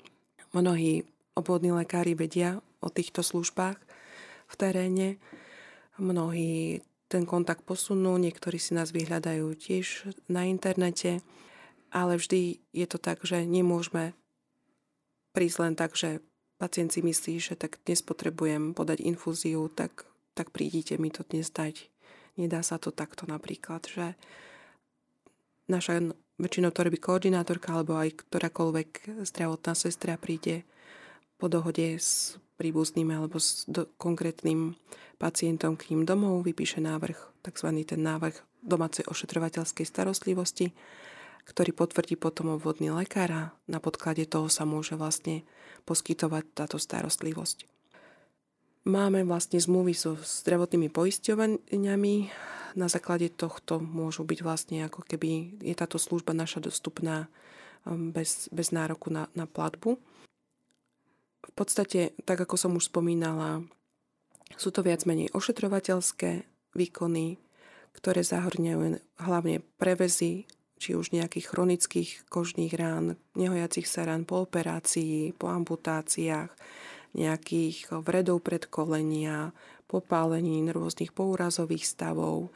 [0.53, 1.01] Mnohí
[1.33, 3.81] obvodní lekári vedia o týchto službách
[4.45, 5.17] v teréne.
[5.97, 11.25] Mnohí ten kontakt posunú, niektorí si nás vyhľadajú tiež na internete
[11.93, 14.17] ale vždy je to tak, že nemôžeme
[15.31, 16.25] prísť len tak, že
[16.57, 20.05] pacient si myslí, že tak dnes potrebujem podať infúziu, tak,
[20.37, 21.89] tak prídite mi to dnes dať.
[22.39, 24.17] Nedá sa to takto napríklad, že
[25.69, 30.65] naša väčšinou to robí koordinátorka alebo aj ktorákoľvek zdravotná sestra príde
[31.37, 34.73] po dohode s príbuzným alebo s do, konkrétnym
[35.21, 37.67] pacientom k ním domov, vypíše návrh, tzv.
[37.85, 40.71] ten návrh domácej ošetrovateľskej starostlivosti
[41.43, 45.43] ktorý potvrdí potom obvodný lekár a na podklade toho sa môže vlastne
[45.83, 47.67] poskytovať táto starostlivosť.
[48.83, 52.15] Máme vlastne zmluvy so zdravotnými poisťovaniami.
[52.75, 57.31] Na základe tohto môžu byť vlastne ako keby je táto služba naša dostupná
[57.87, 59.95] um, bez, bez nároku na, na platbu.
[61.43, 63.63] V podstate, tak ako som už spomínala,
[64.59, 66.43] sú to viac menej ošetrovateľské
[66.75, 67.39] výkony,
[67.93, 70.49] ktoré zahrňajú hlavne prevezy
[70.83, 76.51] či už nejakých chronických kožných rán, nehojacích sa rán po operácii, po amputáciách,
[77.15, 79.55] nejakých vredov predkolenia,
[79.87, 82.51] popálenín, rôznych pourazových stavov.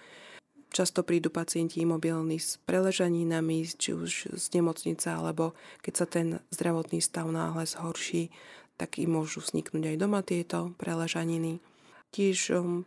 [0.68, 7.00] Často prídu pacienti imobilní s preležaninami, či už z nemocnice, alebo keď sa ten zdravotný
[7.00, 8.28] stav náhle zhorší,
[8.76, 11.64] tak im môžu vzniknúť aj doma tieto preležaniny.
[12.12, 12.84] Tiež um,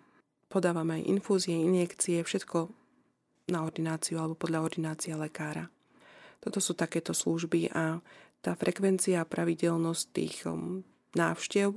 [0.52, 2.79] podávame aj infúzie, injekcie, všetko
[3.50, 5.68] na ordináciu alebo podľa ordinácie lekára.
[6.40, 8.00] Toto sú takéto služby a
[8.40, 10.80] tá frekvencia a pravidelnosť tých um,
[11.12, 11.76] návštev,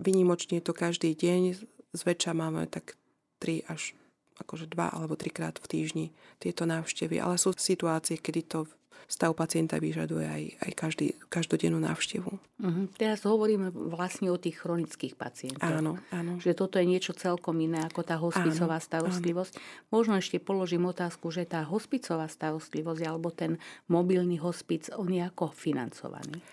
[0.00, 1.60] vynimočne to každý deň,
[1.92, 2.96] zväčša máme tak
[3.42, 3.92] 3 až
[4.38, 6.06] akože 2 alebo 3 krát v týždni
[6.38, 8.60] tieto návštevy, ale sú situácie, kedy to
[9.08, 12.28] stav pacienta vyžaduje aj, aj každý, každodennú návštevu.
[12.28, 12.84] Uh-huh.
[13.00, 15.64] Teraz hovoríme vlastne o tých chronických pacientoch.
[15.64, 16.36] Áno, áno.
[16.36, 19.52] Že toto je niečo celkom iné ako tá hospicová áno, starostlivosť.
[19.56, 19.64] Áno.
[19.88, 23.56] Možno ešte položím otázku, že tá hospicová starostlivosť alebo ten
[23.88, 26.44] mobilný hospic, on je ako financovaný?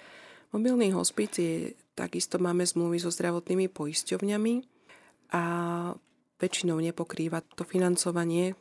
[0.55, 4.53] Mobilný hospic je, takisto máme zmluvy so zdravotnými poisťovňami
[5.35, 5.43] a
[6.39, 8.55] väčšinou nepokrýva to financovanie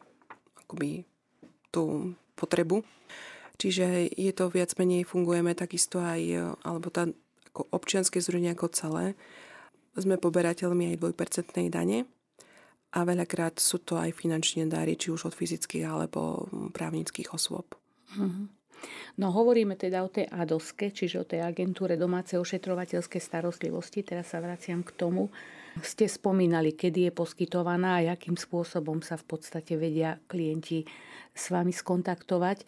[0.67, 1.07] akoby
[1.71, 2.83] tú potrebu
[3.55, 6.21] Čiže je to viac menej, fungujeme takisto aj,
[6.67, 7.07] alebo tá
[7.55, 9.14] ako občianske združenie ako celé.
[9.95, 12.11] Sme poberateľmi aj dvojpercentnej dane
[12.90, 17.79] a veľakrát sú to aj finančné dáry, či už od fyzických alebo právnických osôb.
[18.19, 18.47] Mm-hmm.
[19.23, 24.03] No hovoríme teda o tej ADOSke, čiže o tej agentúre domácej ošetrovateľskej starostlivosti.
[24.03, 25.31] Teraz sa vraciam k tomu.
[25.79, 30.83] Ste spomínali, kedy je poskytovaná a akým spôsobom sa v podstate vedia klienti
[31.33, 32.67] s vami skontaktovať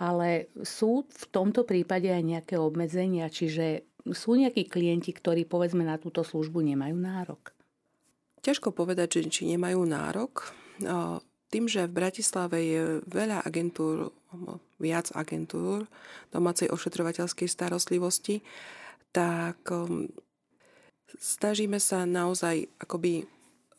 [0.00, 3.84] ale sú v tomto prípade aj nejaké obmedzenia, čiže
[4.16, 7.52] sú nejakí klienti, ktorí povedzme na túto službu nemajú nárok?
[8.40, 10.52] ťažko povedať, že či nemajú nárok.
[11.50, 14.14] Tým, že v Bratislave je veľa agentúr,
[14.80, 15.84] viac agentúr
[16.30, 18.38] domácej ošetrovateľskej starostlivosti,
[19.10, 20.06] tak um,
[21.18, 23.26] snažíme sa naozaj akoby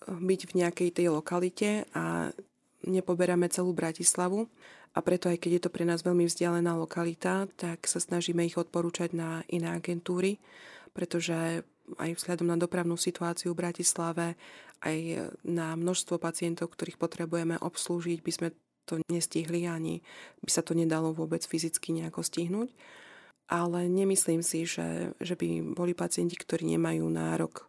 [0.04, 2.36] byť v nejakej tej lokalite a
[2.84, 4.52] nepoberáme celú Bratislavu
[4.92, 8.60] a preto aj keď je to pre nás veľmi vzdialená lokalita, tak sa snažíme ich
[8.60, 10.44] odporúčať na iné agentúry,
[10.92, 11.64] pretože
[11.96, 14.36] aj vzhľadom na dopravnú situáciu v Bratislave,
[14.84, 18.48] aj na množstvo pacientov, ktorých potrebujeme obslúžiť, by sme
[18.90, 20.02] to nestihli ani
[20.42, 22.70] by sa to nedalo vôbec fyzicky nejako stihnúť.
[23.52, 27.68] Ale nemyslím si, že, že by boli pacienti, ktorí nemajú nárok,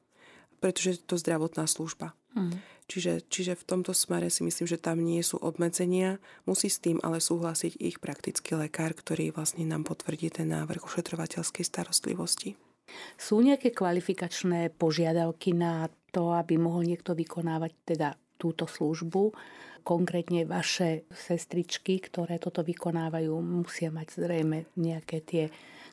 [0.63, 2.15] pretože je to zdravotná služba.
[2.39, 2.55] Mm.
[2.92, 6.20] Čiže, čiže v tomto smere si myslím, že tam nie sú obmedzenia.
[6.44, 11.64] Musí s tým ale súhlasiť ich praktický lekár, ktorý vlastne nám potvrdí ten návrh ošetrovateľskej
[11.64, 12.52] starostlivosti.
[13.16, 19.33] Sú nejaké kvalifikačné požiadavky na to, aby mohol niekto vykonávať teda túto službu?
[19.81, 25.44] Konkrétne vaše sestričky, ktoré toto vykonávajú, musia mať zrejme nejaké tie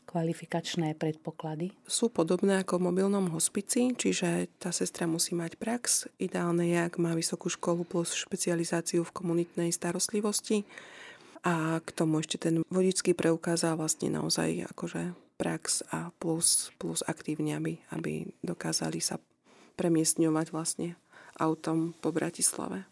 [0.10, 1.70] kvalifikačné predpoklady?
[1.86, 6.10] Sú podobné ako v mobilnom hospici, čiže tá sestra musí mať prax.
[6.18, 10.66] Ideálne je, ak má vysokú školu plus špecializáciu v komunitnej starostlivosti.
[11.46, 17.00] A k tomu ešte ten vodický preukaz a vlastne naozaj akože prax a plus, plus
[17.08, 19.22] aktívne, aby, aby dokázali sa
[19.80, 21.00] premiestňovať vlastne
[21.40, 22.84] autom po Bratislave.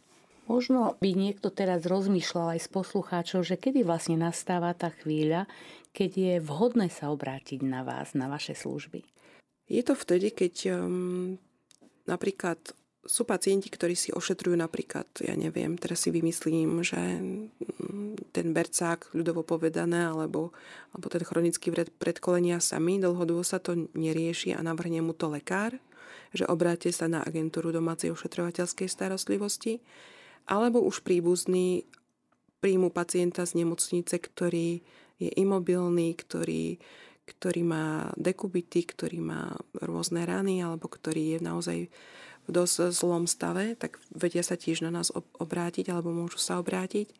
[0.48, 5.44] Možno by niekto teraz rozmýšľal aj z poslucháčov, že kedy vlastne nastáva tá chvíľa,
[5.98, 9.02] keď je vhodné sa obrátiť na vás, na vaše služby?
[9.66, 11.42] Je to vtedy, keď um,
[12.06, 12.62] napríklad
[13.08, 19.16] sú pacienti, ktorí si ošetrujú napríklad, ja neviem, teraz si vymyslím, že mm, ten bercák,
[19.16, 20.52] ľudovo povedané, alebo,
[20.92, 25.80] alebo ten chronický vred predkolenia sami, dlhodobo sa to nerieši a navrhne mu to lekár,
[26.36, 29.80] že obráte sa na agentúru domácej ošetrovateľskej starostlivosti,
[30.46, 31.88] alebo už príbuzný
[32.60, 34.84] príjmu pacienta z nemocnice, ktorý
[35.18, 36.78] je imobilný, ktorý,
[37.26, 41.80] ktorý má dekubity, ktorý má rôzne rany alebo ktorý je naozaj
[42.48, 47.12] v dosť zlom stave, tak vedia sa tiež na nás obrátiť alebo môžu sa obrátiť.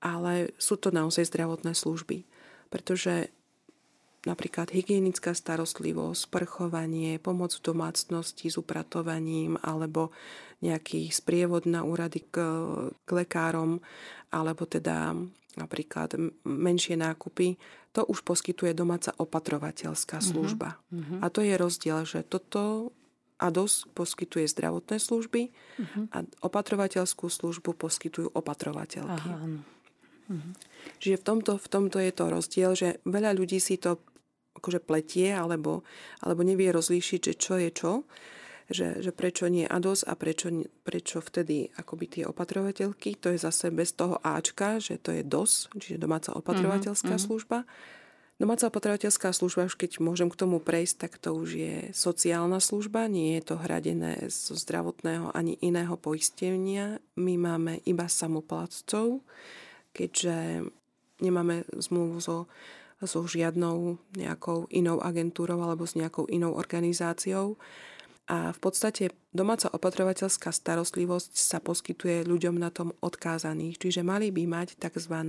[0.00, 2.24] Ale sú to naozaj zdravotné služby,
[2.72, 3.28] pretože
[4.28, 10.12] napríklad hygienická starostlivosť, sprchovanie, pomoc v domácnosti s upratovaním alebo
[10.60, 12.36] nejaký sprievod na úrady k,
[12.92, 13.80] k lekárom
[14.28, 15.16] alebo teda
[15.58, 16.14] napríklad
[16.46, 17.58] menšie nákupy,
[17.90, 20.26] to už poskytuje domáca opatrovateľská mhm.
[20.26, 20.78] služba.
[20.94, 21.18] Uh-huh.
[21.24, 22.94] A to je rozdiel, že toto
[23.40, 26.12] ADOS poskytuje zdravotné služby uh-huh.
[26.12, 29.28] a opatrovateľskú službu poskytujú opatrovateľky.
[29.32, 30.52] Aha, uh-huh.
[31.02, 33.98] Čiže v tomto, v tomto je to rozdiel, že veľa ľudí si to
[34.56, 35.86] akože pletie alebo,
[36.22, 37.92] alebo nevie rozlíšiť, že čo je čo
[38.70, 40.48] že, že prečo nie ADOS a prečo,
[40.86, 45.66] prečo vtedy akoby tie opatrovateľky, to je zase bez toho Ačka, že to je DOS,
[45.74, 47.66] čiže domáca opatrovateľská uh-huh, služba.
[48.38, 53.10] Domáca opatrovateľská služba, už keď môžem k tomu prejsť, tak to už je sociálna služba,
[53.10, 57.02] nie je to hradené zo zdravotného ani iného poistenia.
[57.20, 59.20] My máme iba samoplatcov,
[59.92, 60.64] keďže
[61.20, 62.48] nemáme zmluvu so,
[63.04, 67.56] so žiadnou nejakou inou agentúrou alebo s nejakou inou organizáciou.
[68.30, 74.46] A v podstate domáca opatrovateľská starostlivosť sa poskytuje ľuďom na tom odkázaných, čiže mali by
[74.46, 75.26] mať tzv.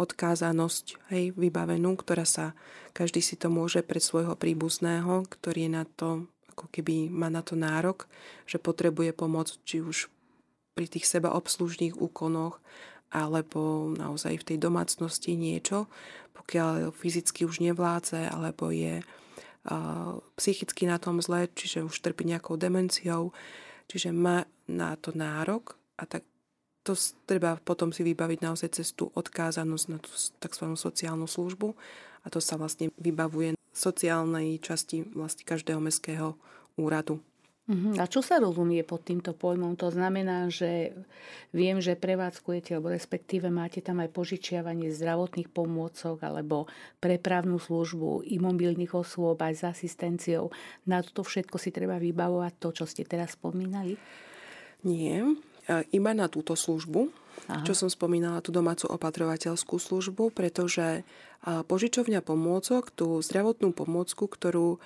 [0.00, 2.56] odkázanosť hej, vybavenú, ktorá sa,
[2.96, 6.24] každý si to môže pre svojho príbuzného, ktorý je na to,
[6.56, 8.08] ako keby má na to nárok,
[8.48, 10.08] že potrebuje pomoc, či už
[10.72, 12.58] pri tých seba obslužných úkonoch,
[13.14, 15.86] alebo naozaj v tej domácnosti niečo,
[16.34, 19.00] pokiaľ fyzicky už nevládze, alebo je
[20.36, 23.32] psychicky na tom zle, čiže už trpí nejakou demenciou,
[23.88, 26.20] čiže má na to nárok a tak
[26.84, 26.92] to
[27.24, 30.64] treba potom si vybaviť naozaj cez tú odkázanosť na tú tzv.
[30.76, 31.72] sociálnu službu
[32.24, 36.36] a to sa vlastne vybavuje sociálnej časti vlastne každého mestského
[36.76, 37.24] úradu.
[37.64, 37.96] Uh-huh.
[37.96, 39.72] A čo sa rozumie pod týmto pojmom?
[39.80, 40.92] To znamená, že
[41.48, 46.68] viem, že prevádzkujete, alebo respektíve máte tam aj požičiavanie zdravotných pomôcok alebo
[47.00, 50.52] prepravnú službu imobilných osôb aj s asistenciou.
[50.84, 53.96] Na toto všetko si treba vybavovať to, čo ste teraz spomínali?
[54.84, 55.32] Nie, e,
[55.96, 57.60] iba na túto službu, Aha.
[57.66, 61.04] čo som spomínala, tú domácu opatrovateľskú službu, pretože
[61.44, 64.80] požičovňa pomôcok, tú zdravotnú pomôcku, ktorú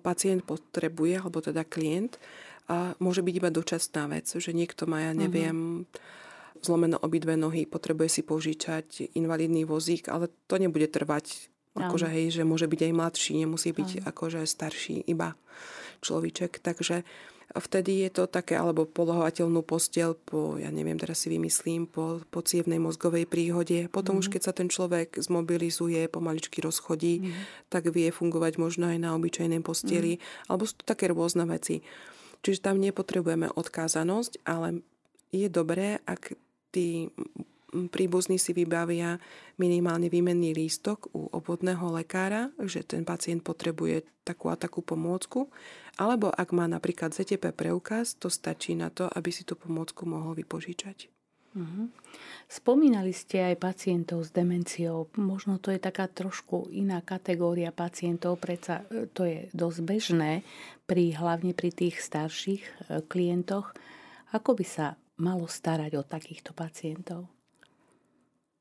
[0.00, 2.16] pacient potrebuje, alebo teda klient,
[2.96, 6.64] môže byť iba dočasná vec, že niekto má, ja neviem, uh-huh.
[6.64, 12.48] zlomené obidve nohy, potrebuje si požičať invalidný vozík, ale to nebude trvať, akože hej, že
[12.48, 14.08] môže byť aj mladší, nemusí byť uh-huh.
[14.08, 15.36] akože starší iba
[16.00, 16.64] človíček.
[16.64, 17.04] Takže
[17.50, 22.46] Vtedy je to také, alebo polohovateľnú postel po, ja neviem, teraz si vymyslím, po, po
[22.46, 23.90] cievnej mozgovej príhode.
[23.90, 24.30] Potom mm-hmm.
[24.30, 27.66] už keď sa ten človek zmobilizuje, pomaličky rozchodí, mm-hmm.
[27.66, 30.22] tak vie fungovať možno aj na obyčajnej posteli.
[30.22, 30.46] Mm-hmm.
[30.46, 31.82] Alebo sú to také rôzne veci.
[32.46, 34.86] Čiže tam nepotrebujeme odkázanosť, ale
[35.34, 36.38] je dobré, ak
[36.70, 37.10] tí
[37.70, 39.22] príbuzní si vybavia
[39.58, 45.46] minimálne výmenný lístok u obvodného lekára, že ten pacient potrebuje takú a takú pomôcku,
[46.00, 50.32] alebo ak má napríklad ZTP preukaz, to stačí na to, aby si tú pomôcku mohol
[50.40, 51.12] vypožičať.
[51.50, 51.90] Uh-huh.
[52.46, 55.10] Spomínali ste aj pacientov s demenciou.
[55.18, 60.32] Možno to je taká trošku iná kategória pacientov, predsa e, to je dosť bežné,
[60.86, 62.72] pri, hlavne pri tých starších e,
[63.02, 63.74] klientoch.
[64.30, 67.26] Ako by sa malo starať o takýchto pacientov?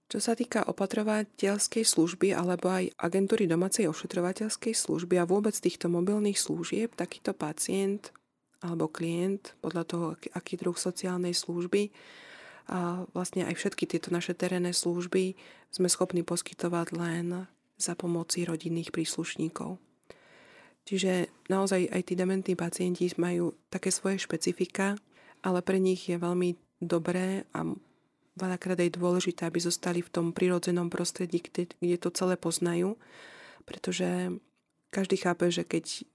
[0.09, 6.33] Čo sa týka opatrovateľskej služby alebo aj agentúry domácej ošetrovateľskej služby a vôbec týchto mobilných
[6.33, 8.09] služieb, takýto pacient
[8.59, 11.93] alebo klient, podľa toho, aký druh sociálnej služby,
[12.69, 15.33] a vlastne aj všetky tieto naše terénne služby
[15.73, 17.49] sme schopní poskytovať len
[17.81, 19.81] za pomoci rodinných príslušníkov.
[20.85, 24.97] Čiže naozaj aj tí dementní pacienti majú také svoje špecifika,
[25.41, 27.65] ale pre nich je veľmi dobré a
[28.39, 32.95] veľakrát aj dôležité, aby zostali v tom prirodzenom prostredí, kde, kde to celé poznajú,
[33.67, 34.33] pretože
[34.89, 36.07] každý chápe, že keď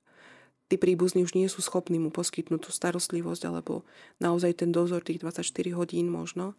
[0.73, 3.85] tí príbuzní už nie sú schopní mu poskytnúť tú starostlivosť alebo
[4.19, 5.45] naozaj ten dozor tých 24
[5.77, 6.57] hodín možno,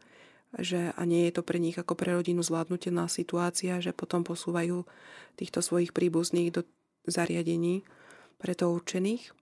[0.56, 4.88] že a nie je to pre nich ako pre rodinu zvládnutelná situácia, že potom posúvajú
[5.36, 6.62] týchto svojich príbuzných do
[7.10, 7.84] zariadení
[8.40, 9.34] preto určených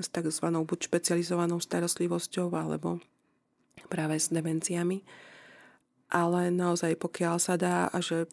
[0.00, 0.46] s tzv.
[0.48, 2.98] buď špecializovanou starostlivosťou alebo
[3.86, 5.02] práve s demenciami
[6.10, 8.26] ale naozaj pokiaľ sa dá a že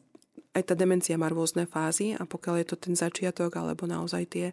[0.58, 4.48] aj tá demencia má rôzne fázy a pokiaľ je to ten začiatok alebo naozaj tie,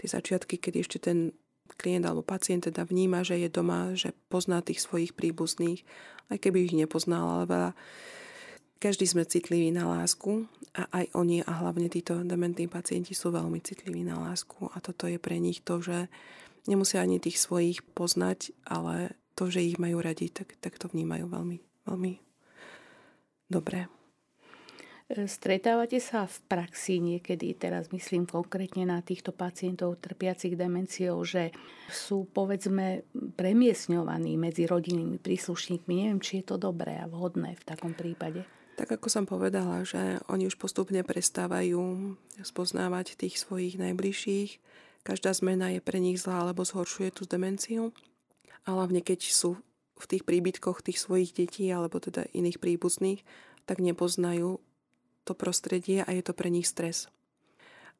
[0.00, 1.36] tie začiatky, keď ešte ten
[1.76, 5.84] klient alebo pacient teda vníma, že je doma, že pozná tých svojich príbuzných,
[6.32, 7.70] aj keby ich nepoznal, ale veľa.
[8.82, 13.62] Každý sme citliví na lásku a aj oni a hlavne títo dementní pacienti sú veľmi
[13.62, 16.10] citliví na lásku a toto je pre nich to, že
[16.66, 21.30] nemusia ani tých svojich poznať, ale to, že ich majú radi, tak, tak to vnímajú
[21.30, 22.31] veľmi, veľmi
[23.48, 23.90] Dobre.
[25.12, 31.52] E, stretávate sa v praxi niekedy, teraz myslím konkrétne na týchto pacientov trpiacich demenciou, že
[31.92, 33.04] sú povedzme
[33.36, 35.92] premiesňovaní medzi rodinnými príslušníkmi.
[36.06, 38.48] Neviem, či je to dobré a vhodné v takom prípade.
[38.72, 44.50] Tak ako som povedala, že oni už postupne prestávajú spoznávať tých svojich najbližších.
[45.04, 47.92] Každá zmena je pre nich zlá alebo zhoršuje tú demenciu.
[48.64, 49.60] A hlavne keď sú
[49.96, 53.20] v tých príbytkoch tých svojich detí alebo teda iných príbuzných,
[53.64, 54.58] tak nepoznajú
[55.22, 57.06] to prostredie a je to pre nich stres.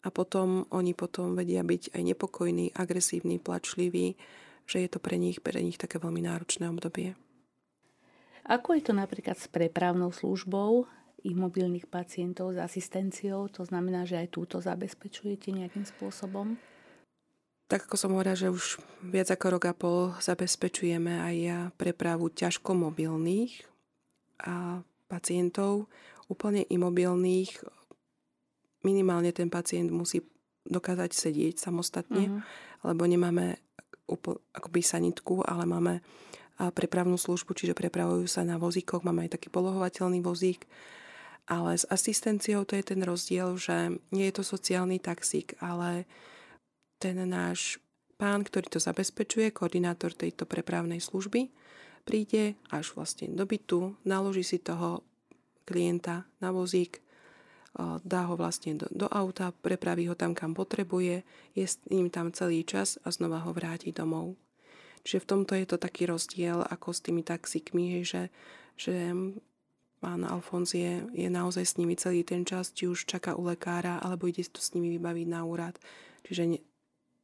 [0.02, 4.18] A potom oni potom vedia byť aj nepokojní, agresívni, plačliví,
[4.66, 7.14] že je to pre nich, pre nich také veľmi náročné obdobie.
[8.42, 10.90] Ako je to napríklad s prepravnou službou
[11.22, 13.46] ich mobilných pacientov s asistenciou?
[13.54, 16.58] To znamená, že aj túto zabezpečujete nejakým spôsobom?
[17.72, 21.36] Tak ako som hovorila, že už viac ako rok a pol zabezpečujeme aj
[21.80, 23.64] prepravu ťažko mobilných
[24.44, 25.88] a pacientov,
[26.28, 27.64] úplne imobilných.
[28.84, 30.20] Minimálne ten pacient musí
[30.68, 32.92] dokázať sedieť samostatne, uh-huh.
[32.92, 33.56] lebo nemáme
[34.04, 36.04] úpl, akoby sanitku, ale máme
[36.60, 40.68] prepravnú službu, čiže prepravujú sa na vozíkoch, máme aj taký polohovateľný vozík,
[41.48, 46.04] ale s asistenciou to je ten rozdiel, že nie je to sociálny taxík, ale
[47.02, 47.82] ten náš
[48.14, 51.50] pán, ktorý to zabezpečuje, koordinátor tejto prepravnej služby,
[52.06, 55.02] príde až vlastne do bytu, naloží si toho
[55.66, 57.02] klienta na vozík,
[58.06, 61.26] dá ho vlastne do, do auta, prepraví ho tam, kam potrebuje,
[61.58, 64.38] je s ním tam celý čas a znova ho vráti domov.
[65.02, 68.30] Čiže v tomto je to taký rozdiel ako s tými taxikmi, že,
[68.78, 69.10] že
[69.98, 73.98] pán Alfons je, je naozaj s nimi celý ten čas, či už čaká u lekára,
[73.98, 75.74] alebo ide to s nimi vybaviť na úrad.
[76.22, 76.62] Čiže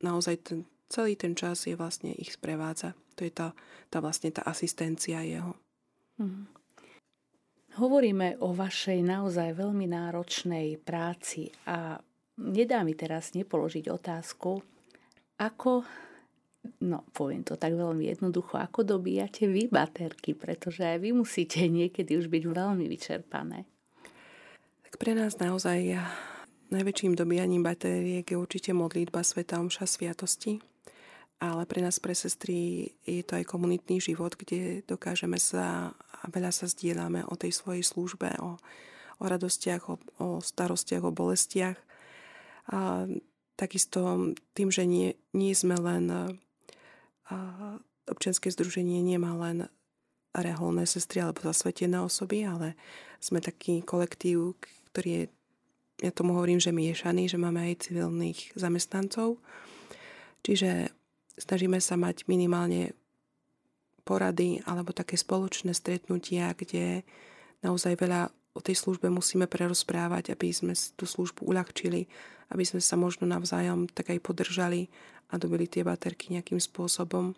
[0.03, 2.95] naozaj ten, celý ten čas je vlastne ich sprevádza.
[3.19, 3.53] To je tá,
[3.91, 5.59] tá vlastne tá asistencia jeho.
[6.19, 6.47] Mm.
[7.79, 11.95] Hovoríme o vašej naozaj veľmi náročnej práci a
[12.43, 14.59] nedá mi teraz nepoložiť otázku,
[15.39, 15.87] ako,
[16.83, 22.19] no poviem to tak veľmi jednoducho, ako dobíjate vy baterky, pretože aj vy musíte niekedy
[22.19, 23.63] už byť veľmi vyčerpané.
[24.83, 26.03] Tak pre nás naozaj
[26.69, 30.61] Najväčším dobíjaním batériek je určite modlitba Sveta Omša Sviatosti,
[31.41, 36.53] ale pre nás, pre sestry, je to aj komunitný život, kde dokážeme sa a veľa
[36.53, 38.61] sa zdieľame o tej svojej službe, o,
[39.17, 41.81] o radostiach, o, o starostiach, o bolestiach.
[42.69, 43.09] A
[43.57, 46.37] takisto tým, že nie, nie sme len
[48.05, 49.73] občianske združenie nemá len
[50.37, 52.77] reholné sestry alebo zasvetené osoby, ale
[53.25, 54.61] sme taký kolektív,
[54.93, 55.23] ktorý je,
[55.99, 59.43] ja tomu hovorím, že miešaný, že máme aj civilných zamestnancov.
[60.47, 60.95] Čiže
[61.35, 62.95] snažíme sa mať minimálne
[64.07, 67.03] porady alebo také spoločné stretnutia, kde
[67.67, 72.07] naozaj veľa o tej službe musíme prerozprávať, aby sme tú službu uľahčili,
[72.55, 74.87] aby sme sa možno navzájom tak aj podržali
[75.29, 77.35] a dobili tie baterky nejakým spôsobom.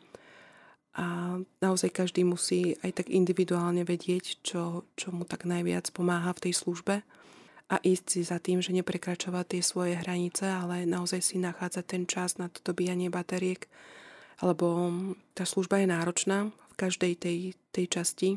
[0.95, 6.51] A naozaj každý musí aj tak individuálne vedieť, čo, čo mu tak najviac pomáha v
[6.51, 7.03] tej službe
[7.71, 12.03] a ísť si za tým, že neprekračovať tie svoje hranice, ale naozaj si nachádzať ten
[12.11, 13.71] čas na to dobíjanie bateriek,
[14.43, 14.91] lebo
[15.39, 17.39] tá služba je náročná v každej tej,
[17.71, 18.29] tej časti,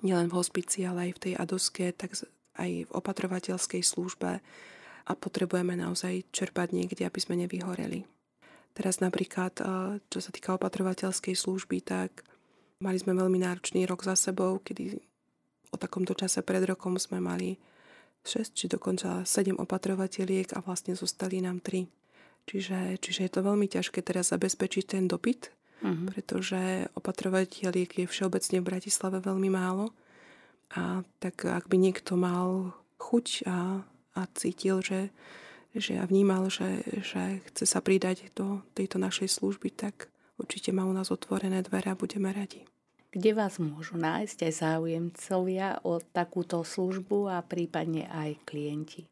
[0.00, 2.16] nielen v hospici, ale aj v tej adoske, tak
[2.56, 4.40] aj v opatrovateľskej službe
[5.02, 8.08] a potrebujeme naozaj čerpať niekde, aby sme nevyhoreli.
[8.72, 9.60] Teraz napríklad,
[10.08, 12.24] čo sa týka opatrovateľskej služby, tak
[12.80, 14.96] mali sme veľmi náročný rok za sebou, kedy
[15.72, 17.60] o takomto čase pred rokom sme mali
[18.22, 21.86] 6 či dokonca 7 opatrovateľiek a vlastne zostali nám 3.
[22.46, 26.10] Čiže, čiže je to veľmi ťažké teraz zabezpečiť ten dopyt, uh-huh.
[26.10, 29.94] pretože opatrovateľiek je všeobecne v Bratislave veľmi málo.
[30.74, 33.84] A tak ak by niekto mal chuť a,
[34.16, 35.12] a cítil, že,
[35.76, 40.08] že a vnímal, že, že chce sa pridať do tejto našej služby, tak
[40.40, 42.64] určite má u nás otvorené dvere a budeme radi.
[43.12, 49.04] Kde vás môžu nájsť aj záujemcovia o takúto službu a prípadne aj klienti?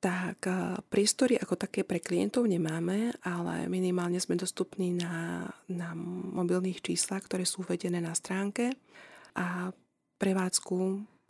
[0.00, 0.46] Tak
[0.88, 5.92] priestory ako také pre klientov nemáme, ale minimálne sme dostupní na, na
[6.38, 8.72] mobilných číslach, ktoré sú uvedené na stránke
[9.36, 9.74] a
[10.16, 10.78] prevádzku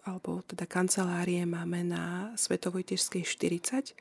[0.04, 3.96] alebo teda kancelárie máme na Svetovoj Težskej 40.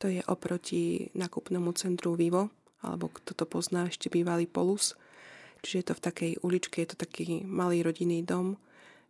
[0.00, 2.48] To je oproti nakupnému centru Vivo,
[2.80, 4.96] alebo kto to pozná, ešte bývalý Polus.
[5.64, 8.60] Čiže je to v takej uličke, je to taký malý rodinný dom,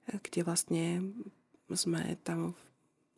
[0.06, 1.02] kde vlastne
[1.66, 2.54] sme tam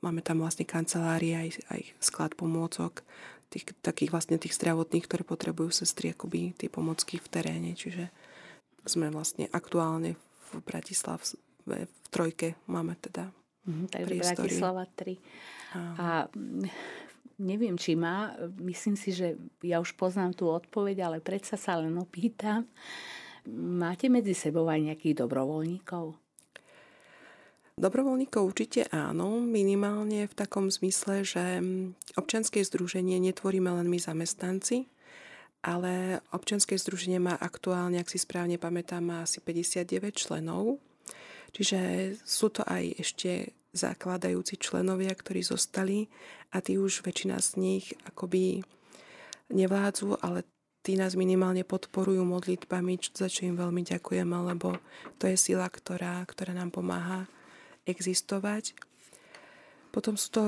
[0.05, 3.01] Máme tam vlastne kancelárie, aj, aj sklad pomôcok,
[3.49, 7.73] tých, takých vlastne tých zdravotných, ktoré potrebujú sestry, akoby tie pomocky v teréne.
[7.73, 8.13] Čiže
[8.85, 11.25] sme vlastne aktuálne v Bratislav
[11.67, 13.33] v, trojke máme teda
[13.67, 14.53] mm, Takže priestory.
[14.53, 15.19] Bratislava 3.
[15.99, 16.07] A
[17.41, 19.35] neviem, či má, myslím si, že
[19.65, 22.69] ja už poznám tú odpoveď, ale predsa sa len opýtam.
[23.55, 26.19] Máte medzi sebou aj nejakých dobrovoľníkov?
[27.77, 31.61] Dobrovoľníkov určite áno, minimálne v takom zmysle, že
[32.17, 34.89] občianske združenie netvoríme len my zamestnanci,
[35.61, 40.81] ale občianske združenie má aktuálne, ak si správne pamätám, má asi 59 členov.
[41.53, 41.79] Čiže
[42.25, 46.09] sú to aj ešte zakladajúci členovia, ktorí zostali
[46.51, 48.65] a tí už väčšina z nich akoby
[49.53, 50.49] nevládzu, ale
[50.87, 54.79] tí nás minimálne podporujú modlitbami, za čo im veľmi ďakujeme, lebo
[55.19, 57.27] to je sila, ktorá, ktorá nám pomáha
[57.91, 58.79] existovať.
[59.91, 60.45] Potom sú to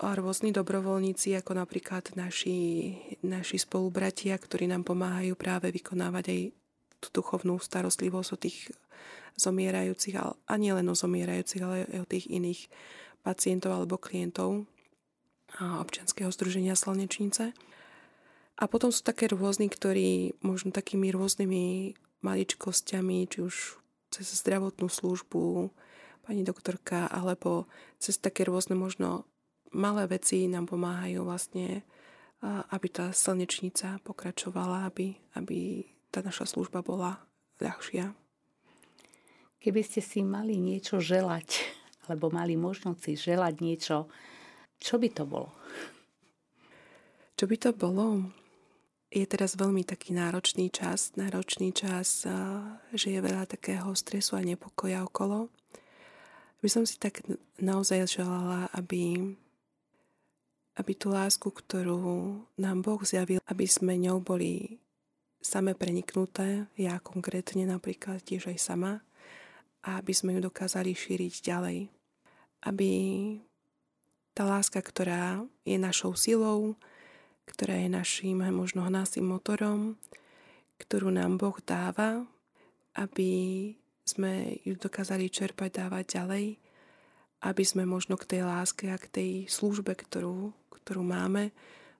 [0.00, 6.40] rôzni dobrovoľníci, ako napríklad naši, naši spolubratia, ktorí nám pomáhajú práve vykonávať aj
[7.04, 8.72] tú duchovnú starostlivosť o tých
[9.36, 12.70] zomierajúcich, a nie len o zomierajúcich, ale aj o tých iných
[13.20, 14.64] pacientov alebo klientov
[15.58, 17.52] občianského združenia Slnečnice.
[18.58, 21.94] A potom sú také rôzni, ktorí možno takými rôznymi
[22.26, 23.78] maličkosťami, či už
[24.10, 25.70] cez zdravotnú službu,
[26.26, 27.70] pani doktorka, alebo
[28.02, 29.24] cez také rôzne možno
[29.70, 31.86] malé veci nám pomáhajú vlastne,
[32.74, 37.22] aby tá slnečnica pokračovala, aby, aby tá naša služba bola
[37.62, 38.10] ľahšia.
[39.58, 41.62] Keby ste si mali niečo želať,
[42.10, 43.96] alebo mali možnosť si želať niečo,
[44.78, 45.50] čo by to bolo?
[47.38, 48.34] Čo by to bolo?
[49.08, 52.28] Je teraz veľmi taký náročný čas, náročný čas,
[52.92, 55.48] že je veľa takého stresu a nepokoja okolo
[56.58, 57.22] by som si tak
[57.62, 59.34] naozaj želala, aby,
[60.74, 64.82] aby tú lásku, ktorú nám Boh zjavil, aby sme ňou boli
[65.38, 68.92] same preniknuté, ja konkrétne napríklad tiež aj sama,
[69.86, 71.78] a aby sme ju dokázali šíriť ďalej.
[72.66, 72.90] Aby
[74.34, 76.74] tá láska, ktorá je našou silou,
[77.48, 79.96] ktorá je našim možno hnacím motorom,
[80.76, 82.28] ktorú nám Boh dáva,
[82.94, 83.72] aby
[84.04, 86.46] sme ju dokázali čerpať, dávať ďalej,
[87.48, 91.50] aby sme možno k tej láske a k tej službe, ktorú, ktorú máme,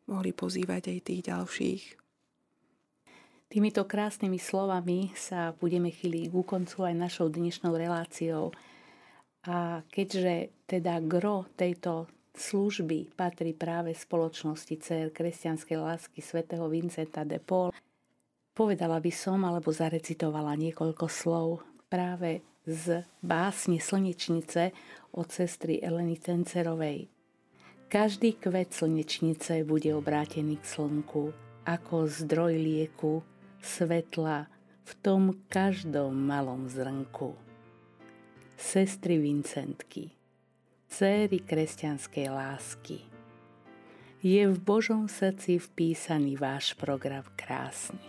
[0.09, 1.85] mohli pozývať aj tých ďalších.
[3.49, 8.53] Týmito krásnymi slovami sa budeme chyliť ku koncu aj našou dnešnou reláciou.
[9.49, 17.43] A keďže teda gro tejto služby patrí práve spoločnosti CR kresťanskej lásky svätého Vincenta de
[17.43, 17.75] Paul,
[18.59, 24.75] Povedala by som alebo zarecitovala niekoľko slov práve z básne Slnečnice
[25.15, 27.07] od sestry Eleny Tencerovej.
[27.87, 31.31] Každý kvet slnečnice bude obrátený k slnku,
[31.71, 33.23] ako zdroj lieku,
[33.63, 34.51] svetla
[34.83, 37.39] v tom každom malom zrnku.
[38.59, 40.18] Sestry Vincentky,
[40.89, 43.05] céry kresťanskej lásky,
[44.25, 48.03] je v Božom srdci vpísaný váš program krásny.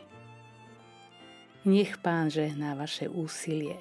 [1.68, 3.78] Nech Pán žehná vaše úsilie.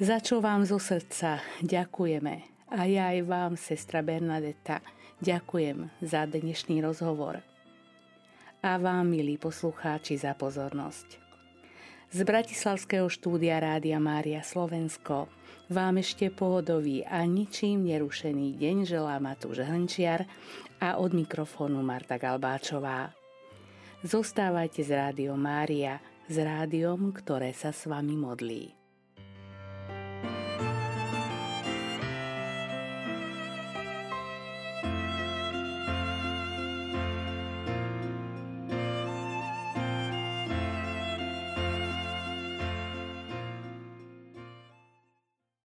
[0.00, 2.34] Za čo vám zo srdca ďakujeme
[2.72, 4.82] a ja aj vám, sestra Bernadeta,
[5.20, 7.44] ďakujem za dnešný rozhovor.
[8.64, 11.20] A vám, milí poslucháči, za pozornosť.
[12.10, 15.30] Z Bratislavského štúdia Rádia Mária Slovensko
[15.66, 20.28] vám ešte pohodový a ničím nerušený deň želá Matúš Hrnčiar
[20.78, 23.10] a od mikrofónu Marta Galbáčová.
[24.06, 25.98] Zostávajte z Rádio Mária,
[26.30, 28.75] s rádiom, ktoré sa s vami modlí.